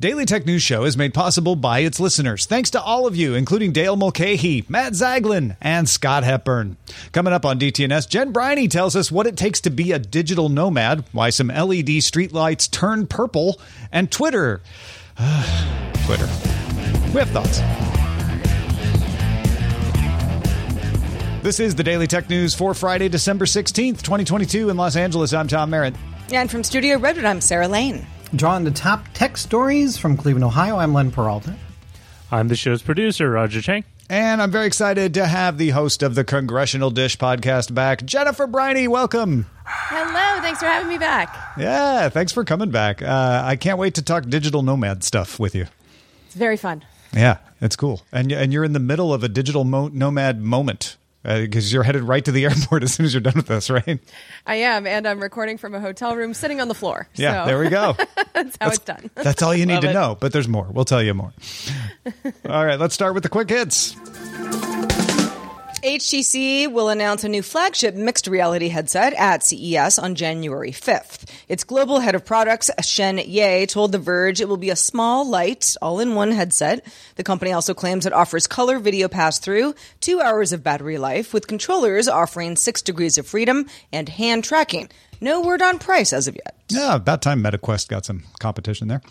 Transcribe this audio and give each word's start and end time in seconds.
Daily 0.00 0.24
Tech 0.24 0.46
News 0.46 0.62
Show 0.62 0.84
is 0.84 0.96
made 0.96 1.12
possible 1.12 1.56
by 1.56 1.80
its 1.80 2.00
listeners. 2.00 2.46
Thanks 2.46 2.70
to 2.70 2.80
all 2.80 3.06
of 3.06 3.16
you, 3.16 3.34
including 3.34 3.70
Dale 3.72 3.96
Mulcahy, 3.96 4.64
Matt 4.66 4.94
Zaglin, 4.94 5.58
and 5.60 5.86
Scott 5.86 6.24
Hepburn. 6.24 6.78
Coming 7.12 7.34
up 7.34 7.44
on 7.44 7.60
DTNS, 7.60 8.08
Jen 8.08 8.32
Briney 8.32 8.66
tells 8.66 8.96
us 8.96 9.12
what 9.12 9.26
it 9.26 9.36
takes 9.36 9.60
to 9.60 9.70
be 9.70 9.92
a 9.92 9.98
digital 9.98 10.48
nomad, 10.48 11.04
why 11.12 11.28
some 11.28 11.48
LED 11.48 12.00
streetlights 12.00 12.70
turn 12.70 13.08
purple, 13.08 13.60
and 13.92 14.10
Twitter. 14.10 14.62
Twitter. 16.06 16.28
We 17.12 17.20
have 17.20 17.28
thoughts. 17.28 17.58
This 21.42 21.60
is 21.60 21.74
the 21.74 21.84
Daily 21.84 22.06
Tech 22.06 22.30
News 22.30 22.54
for 22.54 22.72
Friday, 22.72 23.10
December 23.10 23.44
16th, 23.44 24.00
2022 24.00 24.70
in 24.70 24.78
Los 24.78 24.96
Angeles. 24.96 25.34
I'm 25.34 25.46
Tom 25.46 25.68
Merritt. 25.68 25.94
And 26.32 26.50
from 26.50 26.64
Studio 26.64 26.96
Redwood, 26.96 27.26
I'm 27.26 27.42
Sarah 27.42 27.68
Lane. 27.68 28.06
Drawing 28.34 28.62
the 28.62 28.70
top 28.70 29.06
tech 29.12 29.36
stories 29.36 29.98
from 29.98 30.16
Cleveland, 30.16 30.44
Ohio, 30.44 30.76
I'm 30.76 30.94
Len 30.94 31.10
Peralta. 31.10 31.56
I'm 32.30 32.46
the 32.46 32.54
show's 32.54 32.80
producer, 32.80 33.28
Roger 33.28 33.60
Chang. 33.60 33.82
And 34.08 34.40
I'm 34.40 34.52
very 34.52 34.66
excited 34.68 35.14
to 35.14 35.26
have 35.26 35.58
the 35.58 35.70
host 35.70 36.02
of 36.02 36.14
the 36.14 36.22
Congressional 36.22 36.90
Dish 36.92 37.16
podcast 37.18 37.74
back, 37.74 38.04
Jennifer 38.04 38.46
Briney. 38.46 38.86
Welcome. 38.86 39.46
Hello, 39.64 40.40
thanks 40.42 40.60
for 40.60 40.66
having 40.66 40.88
me 40.88 40.96
back. 40.98 41.36
Yeah, 41.58 42.08
thanks 42.08 42.30
for 42.30 42.44
coming 42.44 42.70
back. 42.70 43.02
Uh, 43.02 43.42
I 43.44 43.56
can't 43.56 43.78
wait 43.78 43.94
to 43.94 44.02
talk 44.02 44.24
digital 44.28 44.62
nomad 44.62 45.02
stuff 45.02 45.40
with 45.40 45.54
you. 45.56 45.66
It's 46.26 46.36
very 46.36 46.56
fun. 46.56 46.84
Yeah, 47.12 47.38
it's 47.60 47.74
cool. 47.74 48.02
And 48.12 48.30
and 48.30 48.52
you're 48.52 48.64
in 48.64 48.72
the 48.74 48.78
middle 48.80 49.12
of 49.12 49.24
a 49.24 49.28
digital 49.28 49.64
mo- 49.64 49.88
nomad 49.88 50.40
moment 50.40 50.96
because 51.22 51.70
uh, 51.70 51.74
you're 51.74 51.82
headed 51.82 52.02
right 52.02 52.24
to 52.24 52.32
the 52.32 52.44
airport 52.46 52.82
as 52.82 52.94
soon 52.94 53.06
as 53.06 53.14
you're 53.14 53.20
done 53.20 53.34
with 53.36 53.46
this, 53.46 53.70
right? 53.70 54.00
I 54.46 54.54
am, 54.56 54.86
and 54.86 55.06
I'm 55.06 55.20
recording 55.20 55.58
from 55.58 55.74
a 55.74 55.80
hotel 55.80 56.16
room, 56.16 56.34
sitting 56.34 56.60
on 56.60 56.68
the 56.68 56.74
floor. 56.74 57.08
Yeah, 57.14 57.44
so. 57.44 57.46
there 57.46 57.58
we 57.58 57.68
go. 57.68 57.94
that's 58.32 58.56
how 58.60 58.68
that's, 58.68 58.76
it's 58.76 58.84
done. 58.84 59.10
that's 59.14 59.42
all 59.42 59.54
you 59.54 59.66
need 59.66 59.74
Love 59.74 59.82
to 59.82 59.90
it. 59.90 59.94
know, 59.94 60.16
but 60.18 60.32
there's 60.32 60.48
more. 60.48 60.66
We'll 60.70 60.84
tell 60.84 61.02
you 61.02 61.14
more. 61.14 61.32
all 62.48 62.64
right, 62.64 62.78
let's 62.78 62.94
start 62.94 63.14
with 63.14 63.22
the 63.22 63.28
quick 63.28 63.50
hits. 63.50 63.96
HTC 65.82 66.70
will 66.70 66.90
announce 66.90 67.24
a 67.24 67.28
new 67.28 67.40
flagship 67.40 67.94
mixed 67.94 68.26
reality 68.26 68.68
headset 68.68 69.14
at 69.14 69.42
CES 69.42 69.98
on 69.98 70.14
January 70.14 70.72
5th. 70.72 71.24
Its 71.48 71.64
global 71.64 72.00
head 72.00 72.14
of 72.14 72.22
products, 72.22 72.70
Shen 72.82 73.16
Ye, 73.16 73.64
told 73.64 73.90
The 73.90 73.98
Verge 73.98 74.42
it 74.42 74.48
will 74.48 74.58
be 74.58 74.68
a 74.68 74.76
small, 74.76 75.26
light, 75.26 75.74
all-in-one 75.80 76.32
headset. 76.32 76.84
The 77.16 77.24
company 77.24 77.52
also 77.52 77.72
claims 77.72 78.04
it 78.04 78.12
offers 78.12 78.46
color 78.46 78.78
video 78.78 79.08
pass-through, 79.08 79.74
two 80.00 80.20
hours 80.20 80.52
of 80.52 80.62
battery 80.62 80.98
life, 80.98 81.32
with 81.32 81.46
controllers 81.46 82.08
offering 82.08 82.56
six 82.56 82.82
degrees 82.82 83.16
of 83.16 83.26
freedom 83.26 83.64
and 83.90 84.06
hand 84.06 84.44
tracking. 84.44 84.90
No 85.20 85.42
word 85.42 85.60
on 85.60 85.78
price 85.78 86.12
as 86.12 86.28
of 86.28 86.34
yet. 86.34 86.56
Yeah, 86.70 86.94
about 86.94 87.20
time 87.20 87.42
MetaQuest 87.42 87.88
got 87.88 88.06
some 88.06 88.22
competition 88.38 88.88
there. 88.88 89.02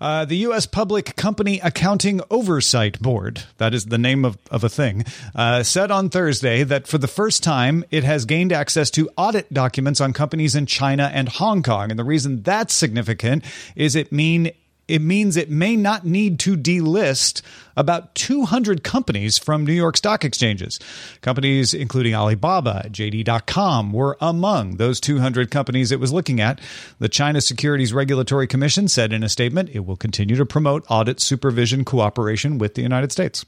Uh, 0.00 0.24
the 0.24 0.36
U.S. 0.38 0.66
Public 0.66 1.16
Company 1.16 1.60
Accounting 1.60 2.20
Oversight 2.30 3.00
Board, 3.00 3.42
that 3.56 3.74
is 3.74 3.86
the 3.86 3.98
name 3.98 4.24
of, 4.24 4.38
of 4.50 4.62
a 4.62 4.68
thing, 4.68 5.04
uh, 5.34 5.62
said 5.62 5.90
on 5.90 6.10
Thursday 6.10 6.62
that 6.62 6.86
for 6.86 6.98
the 6.98 7.08
first 7.08 7.42
time 7.42 7.84
it 7.90 8.04
has 8.04 8.26
gained 8.26 8.52
access 8.52 8.90
to 8.90 9.08
audit 9.16 9.52
documents 9.52 10.00
on 10.00 10.12
companies 10.12 10.54
in 10.54 10.66
China 10.66 11.10
and 11.12 11.28
Hong 11.28 11.62
Kong. 11.62 11.90
And 11.90 11.98
the 11.98 12.04
reason 12.04 12.42
that's 12.42 12.74
significant 12.74 13.44
is 13.74 13.96
it 13.96 14.12
mean 14.12 14.52
it 14.88 15.02
means 15.02 15.36
it 15.36 15.50
may 15.50 15.76
not 15.76 16.04
need 16.04 16.38
to 16.40 16.56
delist 16.56 17.42
about 17.76 18.14
200 18.14 18.82
companies 18.84 19.38
from 19.38 19.66
New 19.66 19.72
York 19.72 19.96
stock 19.96 20.24
exchanges. 20.24 20.78
Companies 21.20 21.74
including 21.74 22.14
Alibaba, 22.14 22.86
JD.com 22.88 23.92
were 23.92 24.16
among 24.20 24.76
those 24.76 25.00
200 25.00 25.50
companies 25.50 25.92
it 25.92 26.00
was 26.00 26.12
looking 26.12 26.40
at. 26.40 26.60
The 26.98 27.08
China 27.08 27.40
Securities 27.40 27.92
Regulatory 27.92 28.46
Commission 28.46 28.88
said 28.88 29.12
in 29.12 29.22
a 29.22 29.28
statement 29.28 29.70
it 29.72 29.84
will 29.84 29.96
continue 29.96 30.36
to 30.36 30.46
promote 30.46 30.84
audit 30.88 31.20
supervision 31.20 31.84
cooperation 31.84 32.58
with 32.58 32.74
the 32.74 32.82
United 32.82 33.12
States. 33.12 33.44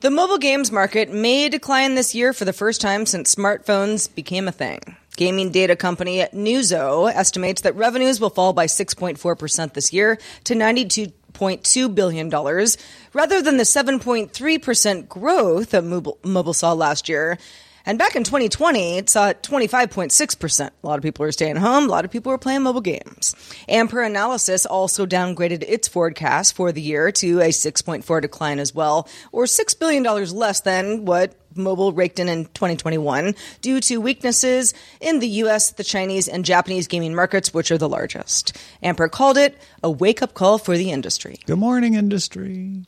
The 0.00 0.10
mobile 0.10 0.38
games 0.38 0.72
market 0.72 1.12
may 1.12 1.48
decline 1.48 1.94
this 1.94 2.12
year 2.12 2.32
for 2.32 2.44
the 2.44 2.52
first 2.52 2.80
time 2.80 3.06
since 3.06 3.32
smartphones 3.32 4.12
became 4.12 4.48
a 4.48 4.52
thing. 4.52 4.91
Gaming 5.16 5.50
data 5.50 5.76
company 5.76 6.20
Newzoo 6.32 7.12
estimates 7.12 7.62
that 7.62 7.76
revenues 7.76 8.18
will 8.18 8.30
fall 8.30 8.54
by 8.54 8.64
6.4% 8.66 9.74
this 9.74 9.92
year 9.92 10.18
to 10.44 10.54
92.2 10.54 11.94
billion 11.94 12.30
dollars, 12.30 12.78
rather 13.12 13.42
than 13.42 13.58
the 13.58 13.64
7.3% 13.64 15.08
growth 15.08 15.70
that 15.70 15.84
mobile, 15.84 16.18
mobile 16.24 16.54
saw 16.54 16.72
last 16.72 17.10
year. 17.10 17.38
And 17.84 17.98
back 17.98 18.16
in 18.16 18.24
2020, 18.24 18.98
it 18.98 19.10
saw 19.10 19.32
25.6%. 19.32 20.70
A 20.82 20.86
lot 20.86 20.98
of 20.98 21.02
people 21.02 21.24
are 21.24 21.32
staying 21.32 21.56
home. 21.56 21.84
A 21.84 21.88
lot 21.88 22.04
of 22.04 22.10
people 22.10 22.32
are 22.32 22.38
playing 22.38 22.62
mobile 22.62 22.80
games. 22.80 23.34
Ampere 23.68 24.02
Analysis 24.02 24.66
also 24.66 25.06
downgraded 25.06 25.64
its 25.66 25.88
forecast 25.88 26.54
for 26.54 26.72
the 26.72 26.80
year 26.80 27.10
to 27.12 27.40
a 27.40 27.48
6.4 27.48 28.20
decline 28.20 28.58
as 28.58 28.74
well, 28.74 29.08
or 29.32 29.44
$6 29.44 29.78
billion 29.78 30.02
less 30.02 30.60
than 30.60 31.04
what 31.04 31.34
mobile 31.56 31.92
raked 31.92 32.18
in 32.18 32.28
in 32.28 32.44
2021 32.46 33.34
due 33.60 33.80
to 33.80 33.98
weaknesses 33.98 34.74
in 35.00 35.18
the 35.18 35.28
US, 35.28 35.72
the 35.72 35.84
Chinese, 35.84 36.28
and 36.28 36.44
Japanese 36.44 36.86
gaming 36.86 37.14
markets, 37.14 37.52
which 37.52 37.70
are 37.70 37.78
the 37.78 37.88
largest. 37.88 38.56
Ampere 38.82 39.08
called 39.08 39.36
it 39.36 39.58
a 39.82 39.90
wake 39.90 40.22
up 40.22 40.34
call 40.34 40.58
for 40.58 40.76
the 40.76 40.90
industry. 40.90 41.38
Good 41.46 41.58
morning, 41.58 41.94
industry. 41.94 42.84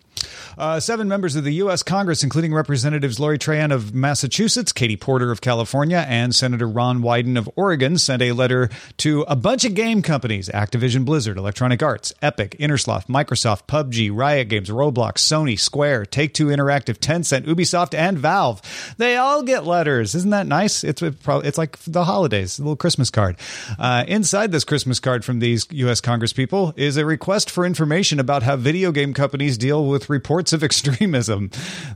Uh, 0.57 0.81
seven 0.81 1.09
members 1.09 1.37
of 1.37 1.45
the 1.45 1.55
U.S. 1.55 1.83
Congress, 1.83 2.23
including 2.23 2.55
Representatives 2.55 3.19
Lori 3.19 3.39
Trahan 3.39 3.73
of 3.73 3.95
Massachusetts, 3.95 4.73
Katie 4.73 4.97
Porter 4.97 5.31
of 5.31 5.41
California, 5.41 6.05
and 6.09 6.35
Senator 6.35 6.69
Ron 6.69 7.01
Wyden 7.01 7.39
of 7.39 7.49
Oregon, 7.57 7.99
sent 7.99 8.23
a 8.23 8.33
letter 8.33 8.69
to 8.99 9.23
a 9.23 9.37
bunch 9.37 9.65
of 9.65 9.75
game 9.75 10.03
companies 10.03 10.49
Activision 10.49 11.05
Blizzard, 11.05 11.37
Electronic 11.37 11.83
Arts, 11.83 12.13
Epic, 12.23 12.57
Innersloth, 12.59 13.07
Microsoft, 13.07 13.67
PUBG, 13.67 14.11
Riot 14.15 14.49
Games, 14.49 14.69
Roblox, 14.69 15.19
Sony, 15.19 15.59
Square, 15.59 16.07
Take 16.07 16.35
Two 16.35 16.47
Interactive, 16.47 16.99
Tencent, 16.99 17.47
Ubisoft, 17.47 17.95
and 17.95 18.19
Valve. 18.19 18.63
They 18.99 19.17
all 19.17 19.43
get 19.43 19.65
letters. 19.65 20.15
Isn't 20.15 20.31
that 20.31 20.47
nice? 20.47 20.85
It's, 20.85 21.03
it's 21.03 21.59
like 21.59 21.79
the 21.79 22.05
holidays, 22.05 22.59
a 22.59 22.63
little 22.63 22.77
Christmas 22.77 23.11
card. 23.11 23.37
Uh, 23.79 24.05
inside 24.07 24.53
this 24.53 24.65
Christmas 24.65 25.01
card 25.01 25.25
from 25.25 25.39
these 25.39 25.67
U.S. 25.71 26.01
Congress 26.01 26.33
people 26.33 26.73
is 26.77 26.97
a 26.97 27.05
request 27.05 27.51
for 27.51 27.65
information 27.65 28.21
about 28.21 28.43
how 28.43 28.57
video 28.57 28.93
game 28.93 29.15
companies 29.15 29.59
deal 29.59 29.87
with 29.87 30.09
reports 30.15 30.53
of 30.53 30.63
extremism. 30.63 31.51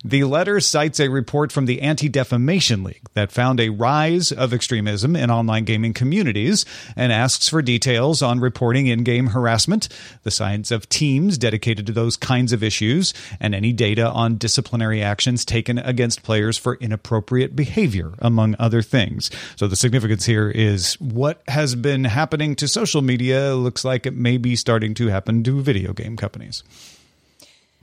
The 0.04 0.24
letter 0.24 0.58
cites 0.58 0.98
a 0.98 1.08
report 1.08 1.52
from 1.52 1.66
the 1.66 1.80
Anti 1.80 2.08
Defamation 2.08 2.82
League 2.82 3.06
that 3.14 3.30
found 3.30 3.60
a 3.60 3.68
rise 3.68 4.32
of 4.32 4.52
extremism 4.52 5.14
in 5.14 5.30
online 5.30 5.64
gaming 5.64 5.94
communities 5.94 6.64
and 6.96 7.12
asks 7.12 7.48
for 7.48 7.62
details 7.62 8.20
on 8.20 8.40
reporting 8.40 8.88
in 8.88 9.04
game 9.04 9.28
harassment, 9.28 9.88
the 10.24 10.32
science 10.32 10.72
of 10.72 10.88
teams 10.88 11.38
dedicated 11.38 11.86
to 11.86 11.92
those 11.92 12.16
kinds 12.16 12.52
of 12.52 12.64
issues, 12.64 13.14
and 13.38 13.54
any 13.54 13.72
data 13.72 14.10
on 14.10 14.36
disciplinary 14.36 15.00
actions 15.00 15.44
taken 15.44 15.78
against 15.78 16.24
players 16.24 16.58
for 16.58 16.74
inappropriate 16.80 17.54
behavior, 17.54 18.14
among 18.18 18.56
other 18.58 18.82
things. 18.82 19.30
So 19.54 19.68
the 19.68 19.76
significance 19.76 20.26
here 20.26 20.50
is 20.50 20.94
what 21.00 21.40
has 21.46 21.76
been 21.76 22.02
happening 22.02 22.56
to 22.56 22.66
social 22.66 23.00
media 23.00 23.54
looks 23.54 23.84
like 23.84 24.06
it 24.06 24.14
may 24.14 24.38
be 24.38 24.56
starting 24.56 24.94
to 24.94 25.06
happen 25.06 25.44
to 25.44 25.62
video 25.62 25.92
game 25.92 26.16
companies. 26.16 26.64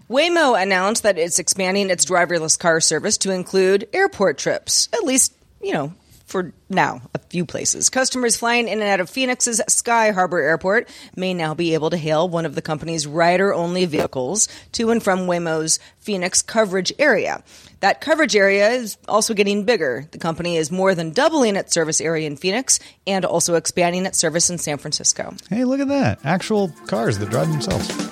Waymo 0.10 0.62
announced 0.62 1.02
that 1.02 1.18
it's 1.18 1.40
expanding 1.40 1.90
its 1.90 2.06
driverless 2.06 2.60
car 2.60 2.80
service 2.80 3.18
to 3.20 3.32
include 3.32 3.90
airport 3.92 4.38
trips, 4.38 4.88
at 4.94 5.04
least, 5.04 5.34
you 5.60 5.74
know, 5.74 5.94
for 6.26 6.54
now, 6.70 7.02
a 7.16 7.20
few 7.20 7.44
places. 7.44 7.90
Customers 7.90 8.36
flying 8.36 8.68
in 8.68 8.82
and 8.82 8.90
out 8.90 9.00
of 9.00 9.10
Phoenix's 9.10 9.62
Sky 9.68 10.12
Harbor 10.12 10.40
Airport 10.40 10.90
may 11.16 11.34
now 11.34 11.56
be 11.56 11.74
able 11.74 11.90
to 11.90 11.98
hail 11.98 12.30
one 12.30 12.46
of 12.46 12.54
the 12.54 12.62
company's 12.62 13.08
rider 13.08 13.54
only 13.54 13.86
vehicles 13.86 14.48
to 14.74 14.92
and 14.92 15.02
from 15.02 15.22
Waymo's 15.22 15.80
Phoenix 16.00 16.44
coverage 16.44 16.94
area. 17.00 17.44
That 17.80 18.02
coverage 18.02 18.36
area 18.36 18.70
is 18.70 18.98
also 19.08 19.34
getting 19.34 19.66
bigger. 19.66 20.08
The 20.12 20.20
company 20.20 20.58
is 20.58 20.72
more 20.72 20.94
than 20.94 21.12
doubling 21.12 21.56
its 21.56 21.74
service 21.74 22.02
area 22.02 22.28
in 22.28 22.38
Phoenix 22.38 22.80
and 23.08 23.26
also 23.26 23.56
expanding 23.56 24.06
its 24.06 24.20
service 24.20 24.52
in 24.52 24.60
San 24.60 24.78
Francisco. 24.78 25.34
Hey, 25.50 25.64
look 25.64 25.80
at 25.80 25.88
that. 25.88 26.20
Actual 26.24 26.70
cars 26.86 27.18
that 27.20 27.30
drive 27.32 27.50
themselves. 27.52 28.12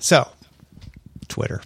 So, 0.00 0.28
Twitter. 1.28 1.62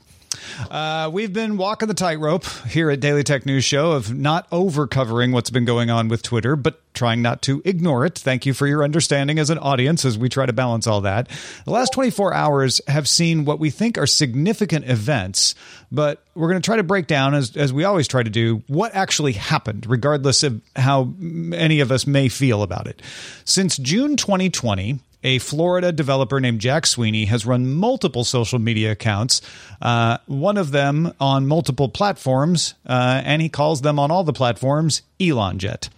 Uh, 0.71 1.11
we've 1.13 1.33
been 1.33 1.57
walking 1.57 1.89
the 1.89 1.95
tightrope 1.95 2.45
here 2.69 2.91
at 2.91 3.01
Daily 3.01 3.23
Tech 3.23 3.47
News 3.47 3.65
Show 3.65 3.93
of 3.93 4.15
not 4.15 4.47
over 4.53 4.87
covering 4.87 5.33
what's 5.33 5.51
been 5.51 5.65
going 5.65 5.91
on 5.91 6.09
with 6.09 6.23
Twitter, 6.23 6.57
but 6.57 6.81
trying 6.95 7.23
not 7.23 7.43
to 7.43 7.61
ignore 7.65 8.07
it. 8.07 8.19
Thank 8.19 8.47
you 8.47 8.55
for 8.55 8.67
your 8.67 8.85
understanding 8.85 9.39
as 9.39 9.51
an 9.51 9.59
audience 9.59 10.05
as 10.05 10.17
we 10.17 10.29
try 10.29 10.47
to 10.47 10.53
balance 10.53 10.87
all 10.87 11.01
that. 11.03 11.29
The 11.65 11.73
last 11.73 11.93
24 11.93 12.35
hours 12.35 12.81
have 12.87 13.09
seen 13.09 13.45
what 13.45 13.59
we 13.59 13.71
think 13.71 13.99
are 13.99 14.07
significant 14.07 14.89
events, 14.89 15.55
but 15.91 16.23
we're 16.35 16.49
going 16.49 16.61
to 16.61 16.67
try 16.67 16.77
to 16.77 16.83
break 16.83 17.07
down, 17.07 17.35
as, 17.35 17.57
as 17.57 17.73
we 17.73 17.85
always 17.85 18.07
try 18.07 18.23
to 18.23 18.31
do, 18.31 18.63
what 18.67 18.95
actually 18.95 19.33
happened, 19.33 19.87
regardless 19.89 20.43
of 20.43 20.61
how 20.77 21.13
any 21.21 21.81
of 21.81 21.91
us 21.91 22.07
may 22.07 22.29
feel 22.29 22.63
about 22.63 22.87
it. 22.87 23.03
Since 23.45 23.77
June 23.79 24.17
2020, 24.17 25.01
a 25.25 25.39
Florida 25.39 25.91
developer 25.91 26.39
named 26.39 26.61
Jack 26.61 26.87
Sweeney 26.87 27.25
has 27.25 27.47
run 27.47 27.73
multiple 27.73 28.23
social 28.23 28.59
media 28.59 28.93
accounts, 28.93 29.41
uh, 29.83 30.19
one 30.27 30.59
of 30.59 30.71
them 30.71 31.13
on 31.19 31.47
multiple 31.47 31.89
platforms, 31.89 32.75
uh, 32.87 33.23
and 33.25 33.43
he 33.43 33.49
calls 33.49 33.81
them 33.81 33.99
on 33.99 34.11
all 34.11 34.23
the 34.23 34.33
platforms 34.33 35.03
ElonJet. 35.19 35.89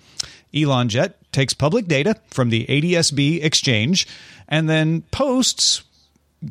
ElonJet 0.55 1.14
takes 1.32 1.52
public 1.52 1.87
data 1.87 2.17
from 2.28 2.49
the 2.49 2.64
ADSB 2.67 3.44
exchange 3.44 4.06
and 4.49 4.70
then 4.70 5.02
posts 5.11 5.82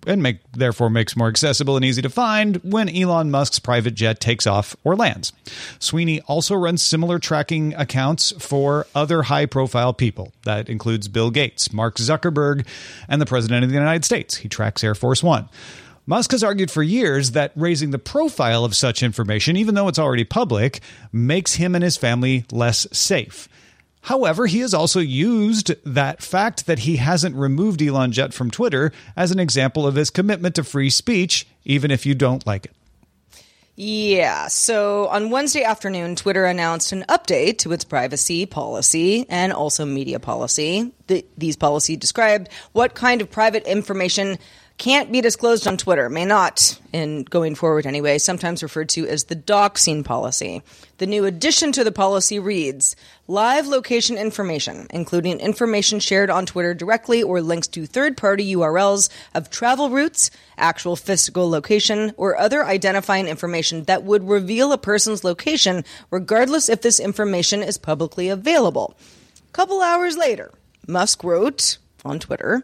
and 0.08 0.22
make 0.22 0.40
therefore 0.52 0.90
makes 0.90 1.16
more 1.16 1.28
accessible 1.28 1.76
and 1.76 1.86
easy 1.86 2.02
to 2.02 2.10
find 2.10 2.58
when 2.58 2.90
Elon 2.90 3.32
Musk's 3.32 3.60
private 3.60 3.94
jet 3.94 4.20
takes 4.20 4.48
off 4.48 4.76
or 4.84 4.96
lands. 4.96 5.32
Sweeney 5.80 6.22
also 6.22 6.56
runs 6.56 6.82
similar 6.82 7.20
tracking 7.20 7.74
accounts 7.76 8.34
for 8.40 8.88
other 8.96 9.24
high-profile 9.24 9.94
people. 9.94 10.34
That 10.44 10.70
includes 10.70 11.08
Bill 11.08 11.32
Gates, 11.32 11.72
Mark 11.72 11.98
Zuckerberg, 11.98 12.66
and 13.08 13.22
the 13.22 13.26
President 13.26 13.64
of 13.64 13.70
the 13.70 13.76
United 13.76 14.06
States. 14.06 14.38
He 14.38 14.50
tracks 14.50 14.84
Air 14.84 14.96
Force 14.96 15.22
1. 15.22 15.50
Musk 16.08 16.32
has 16.32 16.44
argued 16.44 16.70
for 16.70 16.84
years 16.84 17.32
that 17.32 17.52
raising 17.56 17.90
the 17.90 17.98
profile 17.98 18.64
of 18.64 18.76
such 18.76 19.02
information, 19.02 19.58
even 19.58 19.74
though 19.74 19.88
it's 19.88 19.98
already 19.98 20.24
public, 20.24 20.80
makes 21.12 21.56
him 21.56 21.74
and 21.74 21.84
his 21.84 21.98
family 21.98 22.46
less 22.52 22.86
safe. 22.92 23.50
However, 24.06 24.46
he 24.46 24.60
has 24.60 24.76
also 24.76 25.00
used 25.00 25.74
that 25.84 26.22
fact 26.22 26.68
that 26.68 26.80
he 26.80 26.98
hasn't 26.98 27.36
removed 27.36 27.80
ElonJet 27.80 28.34
from 28.34 28.52
Twitter 28.52 28.92
as 29.16 29.32
an 29.32 29.40
example 29.40 29.88
of 29.88 29.96
his 29.96 30.12
commitment 30.12 30.54
to 30.56 30.64
free 30.64 30.92
speech, 30.92 31.48
even 31.64 31.90
if 31.90 32.06
you 32.06 32.14
don't 32.14 32.46
like 32.46 32.66
it. 32.66 32.72
Yeah. 33.76 34.48
So 34.48 35.08
on 35.08 35.32
Wednesday 35.32 35.64
afternoon, 35.64 36.16
Twitter 36.16 36.46
announced 36.46 36.92
an 36.92 37.04
update 37.10 37.58
to 37.60 37.72
its 37.72 37.84
privacy 37.84 38.46
policy 38.46 39.26
and 39.28 39.52
also 39.52 39.86
media 39.86 40.20
policy. 40.20 40.94
The, 41.08 41.26
these 41.36 41.56
policies 41.56 41.98
described 41.98 42.50
what 42.74 42.94
kind 42.94 43.22
of 43.22 43.32
private 43.32 43.66
information 43.66 44.38
can't 44.78 45.10
be 45.10 45.22
disclosed 45.22 45.68
on 45.68 45.78
Twitter, 45.78 46.10
may 46.10 46.26
not, 46.26 46.78
in 46.92 47.24
going 47.24 47.56
forward 47.56 47.86
anyway, 47.86 48.18
sometimes 48.18 48.62
referred 48.62 48.90
to 48.90 49.08
as 49.08 49.26
the 49.26 49.36
doxing 49.36 50.04
policy. 50.04 50.62
The 50.98 51.08
new 51.08 51.24
addition 51.24 51.72
to 51.74 51.84
the 51.86 51.94
policy 51.94 52.40
reads 52.40 52.96
live 53.28 53.68
location 53.68 54.18
information, 54.18 54.88
including 54.90 55.40
information 55.40 56.02
shared 56.02 56.30
on 56.30 56.46
Twitter 56.46 56.74
directly 56.74 57.24
or 57.24 57.42
links 57.42 57.68
to 57.70 57.86
third 57.86 58.18
party 58.18 58.54
URLs 58.54 59.10
of 59.34 59.50
travel 59.50 59.90
routes, 59.90 60.30
actual 60.58 60.98
physical 60.98 61.50
location, 61.50 62.14
or 62.18 62.38
other 62.38 62.66
identifying 62.66 63.28
information 63.28 63.86
that 63.86 64.04
would 64.04 64.28
reveal 64.28 64.74
a 64.74 64.78
person's 64.78 65.24
location, 65.24 65.86
regardless 66.12 66.68
if 66.68 66.82
this 66.82 67.00
information 67.00 67.64
is 67.64 67.78
publicly 67.78 68.28
available. 68.28 68.98
A 69.38 69.54
couple 69.54 69.82
hours 69.82 70.18
later, 70.18 70.52
Musk 70.86 71.24
wrote 71.24 71.78
on 72.04 72.20
Twitter, 72.20 72.62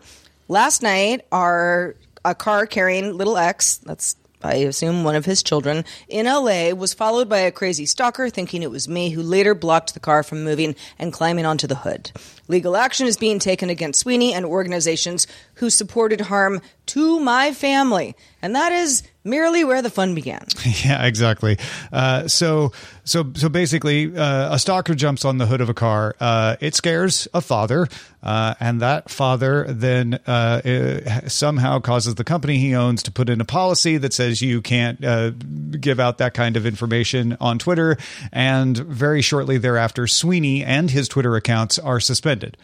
Last 0.51 0.83
night, 0.83 1.25
our 1.31 1.95
a 2.23 2.35
car 2.35 2.65
carrying 2.65 3.17
little 3.17 3.37
X, 3.37 3.77
that's 3.77 4.15
I 4.43 4.55
assume 4.55 5.03
one 5.03 5.15
of 5.15 5.25
his 5.25 5.43
children, 5.43 5.85
in 6.07 6.25
LA 6.25 6.71
was 6.71 6.93
followed 6.93 7.29
by 7.29 7.39
a 7.39 7.51
crazy 7.51 7.85
stalker 7.85 8.29
thinking 8.29 8.63
it 8.63 8.71
was 8.71 8.87
me 8.87 9.11
who 9.11 9.21
later 9.21 9.53
blocked 9.53 9.93
the 9.93 9.99
car 9.99 10.23
from 10.23 10.43
moving 10.43 10.75
and 10.97 11.13
climbing 11.13 11.45
onto 11.45 11.67
the 11.67 11.75
hood. 11.75 12.11
Legal 12.47 12.75
action 12.75 13.07
is 13.07 13.17
being 13.17 13.39
taken 13.39 13.69
against 13.69 13.99
Sweeney 13.99 14.33
and 14.33 14.45
organizations 14.45 15.27
who 15.61 15.69
supported 15.69 16.19
harm 16.19 16.59
to 16.87 17.19
my 17.19 17.53
family. 17.53 18.15
And 18.41 18.55
that 18.55 18.71
is 18.71 19.03
merely 19.23 19.63
where 19.63 19.83
the 19.83 19.91
fun 19.91 20.15
began. 20.15 20.43
Yeah, 20.83 21.05
exactly. 21.05 21.59
Uh, 21.93 22.27
so, 22.27 22.71
so, 23.03 23.31
so 23.35 23.49
basically, 23.49 24.17
uh, 24.17 24.55
a 24.55 24.57
stalker 24.57 24.95
jumps 24.95 25.23
on 25.23 25.37
the 25.37 25.45
hood 25.45 25.61
of 25.61 25.69
a 25.69 25.75
car. 25.75 26.15
Uh, 26.19 26.55
it 26.59 26.73
scares 26.73 27.27
a 27.33 27.41
father, 27.41 27.87
uh, 28.23 28.55
and 28.59 28.81
that 28.81 29.11
father 29.11 29.65
then 29.69 30.19
uh, 30.25 30.61
uh, 30.65 31.27
somehow 31.27 31.79
causes 31.79 32.15
the 32.15 32.23
company 32.23 32.57
he 32.57 32.73
owns 32.73 33.03
to 33.03 33.11
put 33.11 33.29
in 33.29 33.39
a 33.39 33.45
policy 33.45 33.97
that 33.97 34.13
says 34.13 34.41
you 34.41 34.61
can't 34.61 34.99
give 35.79 35.99
out 35.99 36.17
that 36.17 36.33
kind 36.33 36.57
of 36.57 36.65
information 36.65 37.37
on 37.39 37.59
Twitter. 37.59 37.97
And 38.31 38.75
very 38.75 39.21
shortly 39.21 39.59
thereafter, 39.59 40.07
Sweeney 40.07 40.63
and 40.63 40.89
his 40.89 41.07
Twitter 41.07 41.35
accounts 41.35 41.77
are 41.77 41.99
suspended. 41.99 42.57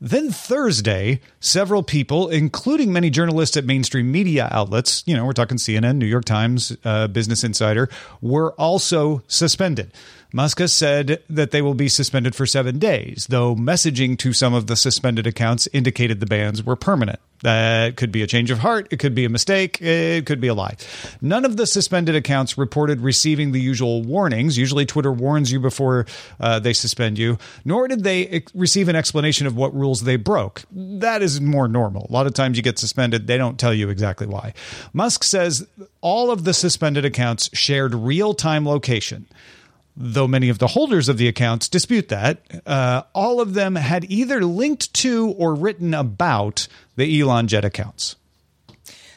Then 0.00 0.30
Thursday, 0.30 1.20
several 1.40 1.82
people, 1.82 2.28
including 2.28 2.92
many 2.92 3.08
journalists 3.08 3.56
at 3.56 3.64
mainstream 3.64 4.12
media 4.12 4.46
outlets, 4.50 5.02
you 5.06 5.16
know, 5.16 5.24
we're 5.24 5.32
talking 5.32 5.56
CNN, 5.56 5.96
New 5.96 6.06
York 6.06 6.26
Times, 6.26 6.76
uh, 6.84 7.08
Business 7.08 7.42
Insider, 7.42 7.88
were 8.20 8.52
also 8.52 9.22
suspended. 9.26 9.92
Musk 10.36 10.58
has 10.58 10.70
said 10.70 11.22
that 11.30 11.50
they 11.50 11.62
will 11.62 11.72
be 11.72 11.88
suspended 11.88 12.34
for 12.34 12.44
seven 12.44 12.78
days, 12.78 13.26
though 13.30 13.56
messaging 13.56 14.18
to 14.18 14.34
some 14.34 14.52
of 14.52 14.66
the 14.66 14.76
suspended 14.76 15.26
accounts 15.26 15.66
indicated 15.72 16.20
the 16.20 16.26
bans 16.26 16.62
were 16.62 16.76
permanent. 16.76 17.18
That 17.40 17.96
could 17.96 18.12
be 18.12 18.20
a 18.20 18.26
change 18.26 18.50
of 18.50 18.58
heart. 18.58 18.86
It 18.90 18.98
could 18.98 19.14
be 19.14 19.24
a 19.24 19.30
mistake. 19.30 19.80
It 19.80 20.26
could 20.26 20.38
be 20.38 20.48
a 20.48 20.54
lie. 20.54 20.76
None 21.22 21.46
of 21.46 21.56
the 21.56 21.66
suspended 21.66 22.14
accounts 22.16 22.58
reported 22.58 23.00
receiving 23.00 23.52
the 23.52 23.60
usual 23.62 24.02
warnings. 24.02 24.58
Usually, 24.58 24.84
Twitter 24.84 25.10
warns 25.10 25.50
you 25.50 25.58
before 25.58 26.04
uh, 26.38 26.58
they 26.58 26.74
suspend 26.74 27.18
you, 27.18 27.38
nor 27.64 27.88
did 27.88 28.04
they 28.04 28.42
receive 28.52 28.90
an 28.90 28.96
explanation 28.96 29.46
of 29.46 29.56
what 29.56 29.74
rules 29.74 30.02
they 30.02 30.16
broke. 30.16 30.64
That 30.70 31.22
is 31.22 31.40
more 31.40 31.66
normal. 31.66 32.08
A 32.10 32.12
lot 32.12 32.26
of 32.26 32.34
times 32.34 32.58
you 32.58 32.62
get 32.62 32.78
suspended, 32.78 33.26
they 33.26 33.38
don't 33.38 33.58
tell 33.58 33.72
you 33.72 33.88
exactly 33.88 34.26
why. 34.26 34.52
Musk 34.92 35.24
says 35.24 35.66
all 36.02 36.30
of 36.30 36.44
the 36.44 36.52
suspended 36.52 37.06
accounts 37.06 37.48
shared 37.56 37.94
real 37.94 38.34
time 38.34 38.68
location 38.68 39.26
though 39.96 40.28
many 40.28 40.48
of 40.48 40.58
the 40.58 40.66
holders 40.68 41.08
of 41.08 41.18
the 41.18 41.28
accounts 41.28 41.68
dispute 41.68 42.08
that, 42.08 42.42
uh, 42.66 43.02
all 43.14 43.40
of 43.40 43.54
them 43.54 43.76
had 43.76 44.04
either 44.10 44.44
linked 44.44 44.92
to 44.94 45.28
or 45.38 45.54
written 45.54 45.94
about 45.94 46.68
the 46.96 47.20
Elon 47.20 47.48
Jet 47.48 47.64
accounts. 47.64 48.16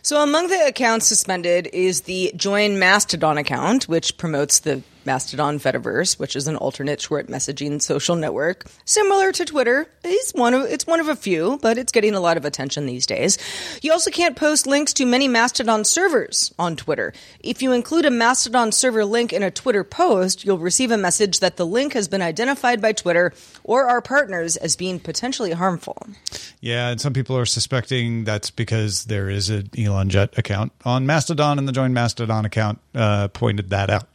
So, 0.02 0.24
among 0.24 0.48
the 0.48 0.66
accounts 0.66 1.08
suspended 1.08 1.70
is 1.74 2.02
the 2.02 2.32
Join 2.36 2.80
Mastodon 2.80 3.38
account, 3.38 3.90
which 3.90 4.18
promotes 4.18 4.60
the 4.60 4.82
Mastodon 5.10 5.58
Fediverse, 5.58 6.20
which 6.20 6.36
is 6.36 6.48
an 6.48 6.56
alternate 6.56 7.01
short 7.01 7.25
messaging 7.30 7.82
social 7.82 8.16
network, 8.16 8.68
similar 8.86 9.32
to 9.32 9.44
Twitter. 9.44 9.88
It's 10.04 10.36
one 10.36 10.54
of 10.54 10.66
it's 10.66 10.86
one 10.86 11.00
of 11.00 11.08
a 11.08 11.16
few, 11.16 11.58
but 11.63 11.80
it's 11.80 11.92
getting 11.92 12.13
a 12.13 12.20
lot 12.20 12.38
of 12.38 12.46
attention 12.46 12.86
these 12.86 13.08
days. 13.08 13.39
You 13.82 13.92
also 13.92 14.12
can't 14.12 14.36
post 14.36 14.68
links 14.68 14.94
to 14.94 15.08
many 15.08 15.28
Mastodon 15.28 15.84
servers 15.84 16.54
on 16.60 16.75
Twitter. 16.75 17.12
If 17.39 17.63
you 17.63 17.72
include 17.72 18.06
a 18.06 18.12
Mastodon 18.12 18.72
server 18.72 19.04
link 19.04 19.34
in 19.34 19.42
a 19.42 19.50
Twitter 19.50 19.84
post, 19.84 20.46
you'll 20.46 20.60
receive 20.60 20.92
a 20.92 20.98
message 20.98 21.39
that 21.39 21.58
the 21.58 21.66
link 21.66 21.94
has 21.94 22.08
been 22.08 22.22
identified 22.22 22.80
by 22.80 22.92
Twitter 22.92 23.34
or 23.63 23.88
our 23.88 24.04
partners 24.04 24.58
as 24.58 24.75
being 24.75 25.00
potentially 25.00 25.54
harmful. 25.54 25.98
Yeah, 26.62 26.89
and 26.89 27.01
some 27.01 27.13
people 27.13 27.36
are 27.36 27.48
suspecting 27.48 28.25
that's 28.25 28.51
because 28.51 29.06
there 29.06 29.28
is 29.28 29.50
an 29.50 29.72
Elon 29.75 30.10
Jet 30.10 30.38
account 30.38 30.72
on 30.86 31.08
Mastodon, 31.08 31.58
and 31.58 31.68
the 31.68 31.72
Join 31.72 31.94
Mastodon 31.94 32.46
account 32.46 32.78
uh, 32.94 33.30
pointed 33.30 33.72
that 33.72 33.89
out. 33.89 34.08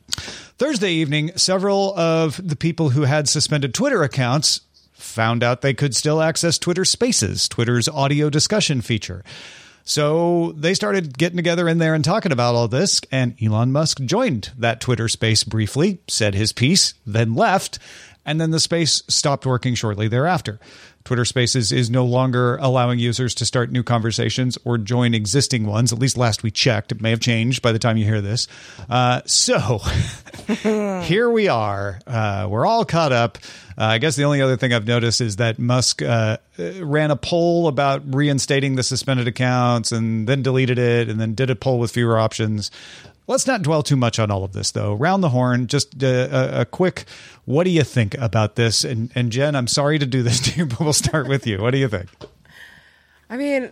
Thursday 0.57 0.93
evening, 0.93 1.33
several 1.37 1.99
of 1.99 2.41
the 2.47 2.55
people 2.55 2.91
who 2.91 3.03
had 3.03 3.29
suspended 3.29 3.75
Twitter 3.75 4.05
accounts 4.05 4.61
found 4.93 5.43
out 5.43 5.63
they 5.63 5.75
could 5.75 5.97
still 5.97 6.23
access 6.23 6.59
Twitter 6.59 6.85
Spaces, 6.85 7.49
Twitter's 7.49 7.89
audio 7.89 8.31
discussion 8.31 8.81
feature. 8.81 9.25
So 9.83 10.53
they 10.57 10.73
started 10.73 11.19
getting 11.19 11.37
together 11.37 11.69
in 11.69 11.79
there 11.79 11.93
and 11.93 12.05
talking 12.05 12.31
about 12.31 12.55
all 12.55 12.69
this, 12.69 13.01
and 13.11 13.35
Elon 13.43 13.73
Musk 13.73 14.01
joined 14.03 14.53
that 14.57 14.81
Twitter 14.81 15.09
space 15.09 15.43
briefly, 15.43 15.99
said 16.07 16.35
his 16.35 16.53
piece, 16.53 16.95
then 17.05 17.35
left, 17.35 17.81
and 18.25 18.41
then 18.41 18.51
the 18.51 18.61
space 18.61 19.03
stopped 19.09 19.47
working 19.47 19.75
shortly 19.75 20.09
thereafter. 20.09 20.59
Twitter 21.05 21.27
Spaces 21.27 21.71
is 21.71 21.91
no 21.91 22.07
longer 22.07 22.57
allowing 22.57 22.99
users 22.99 23.35
to 23.35 23.45
start 23.45 23.71
new 23.71 23.83
conversations 23.83 24.57
or 24.65 24.79
join 24.79 25.13
existing 25.13 25.67
ones. 25.67 25.93
At 25.93 25.99
least 25.99 26.17
last 26.17 26.43
we 26.43 26.51
checked. 26.51 26.93
It 26.93 27.03
may 27.03 27.11
have 27.11 27.21
changed 27.21 27.61
by 27.61 27.73
the 27.73 27.79
time 27.79 27.99
you 27.99 28.07
hear 28.07 28.23
this. 28.23 28.49
Uh, 28.89 29.21
so 29.27 29.79
here 31.03 31.29
we 31.29 31.49
are. 31.49 32.01
Uh, 32.07 32.49
we're 32.51 32.65
all 32.65 32.87
caught 32.87 33.13
up. 33.13 33.37
Uh, 33.77 33.85
I 33.85 33.99
guess 33.99 34.17
the 34.17 34.25
only 34.25 34.41
other 34.41 34.57
thing 34.57 34.73
I've 34.73 34.87
noticed 34.87 35.21
is 35.21 35.37
that 35.37 35.59
Musk 35.59 36.01
uh, 36.01 36.39
ran 36.59 37.11
a 37.11 37.17
poll 37.17 37.69
about 37.69 38.15
reinstating 38.15 38.77
the 38.77 38.83
suspended 38.83 39.29
accounts 39.29 39.93
and 39.93 40.27
then 40.27 40.43
deleted 40.43 40.79
it 40.79 41.11
and 41.11 41.21
then 41.21 41.35
did 41.35 41.51
a 41.51 41.57
poll 41.57 41.79
with 41.79 41.91
fewer 41.91 42.19
options. 42.19 42.71
Let's 43.27 43.47
not 43.47 43.63
dwell 43.63 43.83
too 43.83 43.97
much 43.97 44.19
on 44.19 44.31
all 44.31 44.45
of 44.45 44.53
this, 44.53 44.71
though. 44.71 44.93
Round 44.93 45.23
the 45.23 45.31
horn, 45.31 45.67
just 45.67 46.03
a, 46.03 46.59
a, 46.59 46.61
a, 46.61 46.65
quick 46.67 47.07
what 47.47 47.65
do 47.65 47.71
you 47.71 47.83
think 47.83 48.15
about 48.19 48.57
this? 48.57 48.85
And, 48.85 49.11
and 49.15 49.33
Jen, 49.33 49.55
I'm 49.55 49.67
sorry 49.67 49.99
to 49.99 50.07
do 50.07 50.23
this 50.23 50.41
to 50.41 50.59
you, 50.59 50.67
but 50.67 50.81
we'll 50.81 50.93
start 50.93 51.29
with 51.29 51.47
you. 51.47 51.61
What 51.61 51.71
do 51.71 51.79
you 51.79 51.89
think? 51.89 52.09
I 53.31 53.37
mean, 53.37 53.71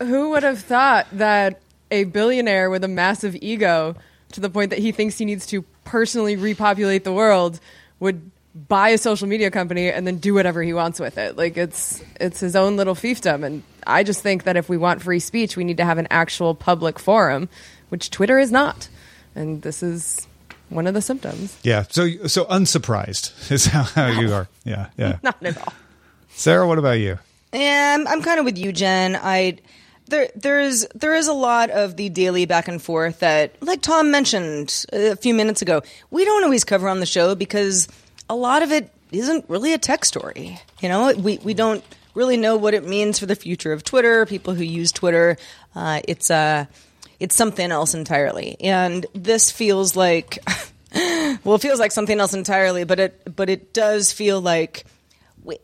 who 0.00 0.30
would 0.30 0.42
have 0.42 0.58
thought 0.58 1.06
that 1.12 1.60
a 1.90 2.04
billionaire 2.04 2.70
with 2.70 2.82
a 2.82 2.88
massive 2.88 3.36
ego 3.36 3.94
to 4.32 4.40
the 4.40 4.50
point 4.50 4.70
that 4.70 4.78
he 4.78 4.90
thinks 4.90 5.18
he 5.18 5.24
needs 5.24 5.46
to 5.46 5.62
personally 5.84 6.36
repopulate 6.36 7.04
the 7.04 7.12
world 7.12 7.60
would 8.00 8.30
buy 8.54 8.90
a 8.90 8.98
social 8.98 9.26
media 9.26 9.50
company 9.50 9.90
and 9.90 10.06
then 10.06 10.18
do 10.18 10.32
whatever 10.32 10.62
he 10.62 10.72
wants 10.72 10.98
with 10.98 11.18
it. 11.18 11.36
Like 11.36 11.56
it's 11.56 12.02
it's 12.20 12.40
his 12.40 12.56
own 12.56 12.76
little 12.76 12.94
fiefdom 12.94 13.44
and 13.44 13.62
I 13.86 14.02
just 14.02 14.22
think 14.22 14.44
that 14.44 14.56
if 14.56 14.68
we 14.68 14.76
want 14.76 15.02
free 15.02 15.20
speech, 15.20 15.56
we 15.56 15.64
need 15.64 15.76
to 15.76 15.84
have 15.84 15.98
an 15.98 16.08
actual 16.10 16.54
public 16.54 16.98
forum, 16.98 17.48
which 17.90 18.10
Twitter 18.10 18.38
is 18.38 18.50
not 18.50 18.88
and 19.34 19.62
this 19.62 19.82
is 19.82 20.26
one 20.68 20.86
of 20.86 20.94
the 20.94 21.02
symptoms. 21.02 21.56
Yeah. 21.62 21.84
So 21.88 22.26
so 22.26 22.46
unsurprised 22.46 23.32
is 23.50 23.66
how, 23.66 23.82
how 23.82 24.06
you 24.20 24.32
are. 24.32 24.48
Yeah. 24.64 24.88
Yeah. 24.96 25.18
Not 25.22 25.42
at 25.42 25.58
all. 25.58 25.72
Sarah, 26.28 26.66
what 26.66 26.78
about 26.78 26.98
you? 26.98 27.18
Yeah, 27.52 27.94
I'm, 27.96 28.08
I'm 28.08 28.22
kind 28.22 28.40
of 28.40 28.44
with 28.44 28.58
you, 28.58 28.72
Jen. 28.72 29.16
I 29.16 29.58
there 30.06 30.28
there's 30.34 30.86
there 30.94 31.14
is 31.14 31.28
a 31.28 31.32
lot 31.32 31.70
of 31.70 31.96
the 31.96 32.08
daily 32.08 32.46
back 32.46 32.68
and 32.68 32.82
forth 32.82 33.20
that, 33.20 33.54
like 33.62 33.80
Tom 33.80 34.10
mentioned 34.10 34.84
a 34.92 35.16
few 35.16 35.34
minutes 35.34 35.62
ago, 35.62 35.82
we 36.10 36.24
don't 36.24 36.44
always 36.44 36.64
cover 36.64 36.88
on 36.88 37.00
the 37.00 37.06
show 37.06 37.34
because 37.34 37.88
a 38.28 38.34
lot 38.34 38.62
of 38.62 38.72
it 38.72 38.90
isn't 39.12 39.48
really 39.48 39.72
a 39.72 39.78
tech 39.78 40.04
story. 40.04 40.60
You 40.80 40.88
know, 40.88 41.14
we 41.14 41.38
we 41.38 41.54
don't 41.54 41.84
really 42.14 42.36
know 42.36 42.56
what 42.56 42.74
it 42.74 42.86
means 42.86 43.18
for 43.18 43.26
the 43.26 43.36
future 43.36 43.72
of 43.72 43.84
Twitter. 43.84 44.26
People 44.26 44.54
who 44.54 44.64
use 44.64 44.92
Twitter, 44.92 45.36
uh, 45.74 46.00
it's 46.06 46.30
a 46.30 46.34
uh, 46.34 46.64
it's 47.24 47.34
something 47.34 47.72
else 47.72 47.94
entirely. 47.94 48.54
And 48.60 49.06
this 49.14 49.50
feels 49.50 49.96
like, 49.96 50.38
well, 51.42 51.54
it 51.54 51.62
feels 51.62 51.80
like 51.80 51.90
something 51.90 52.20
else 52.20 52.34
entirely, 52.34 52.84
but 52.84 53.00
it, 53.00 53.34
but 53.34 53.48
it 53.48 53.72
does 53.72 54.12
feel 54.12 54.42
like, 54.42 54.84
wait, 55.42 55.62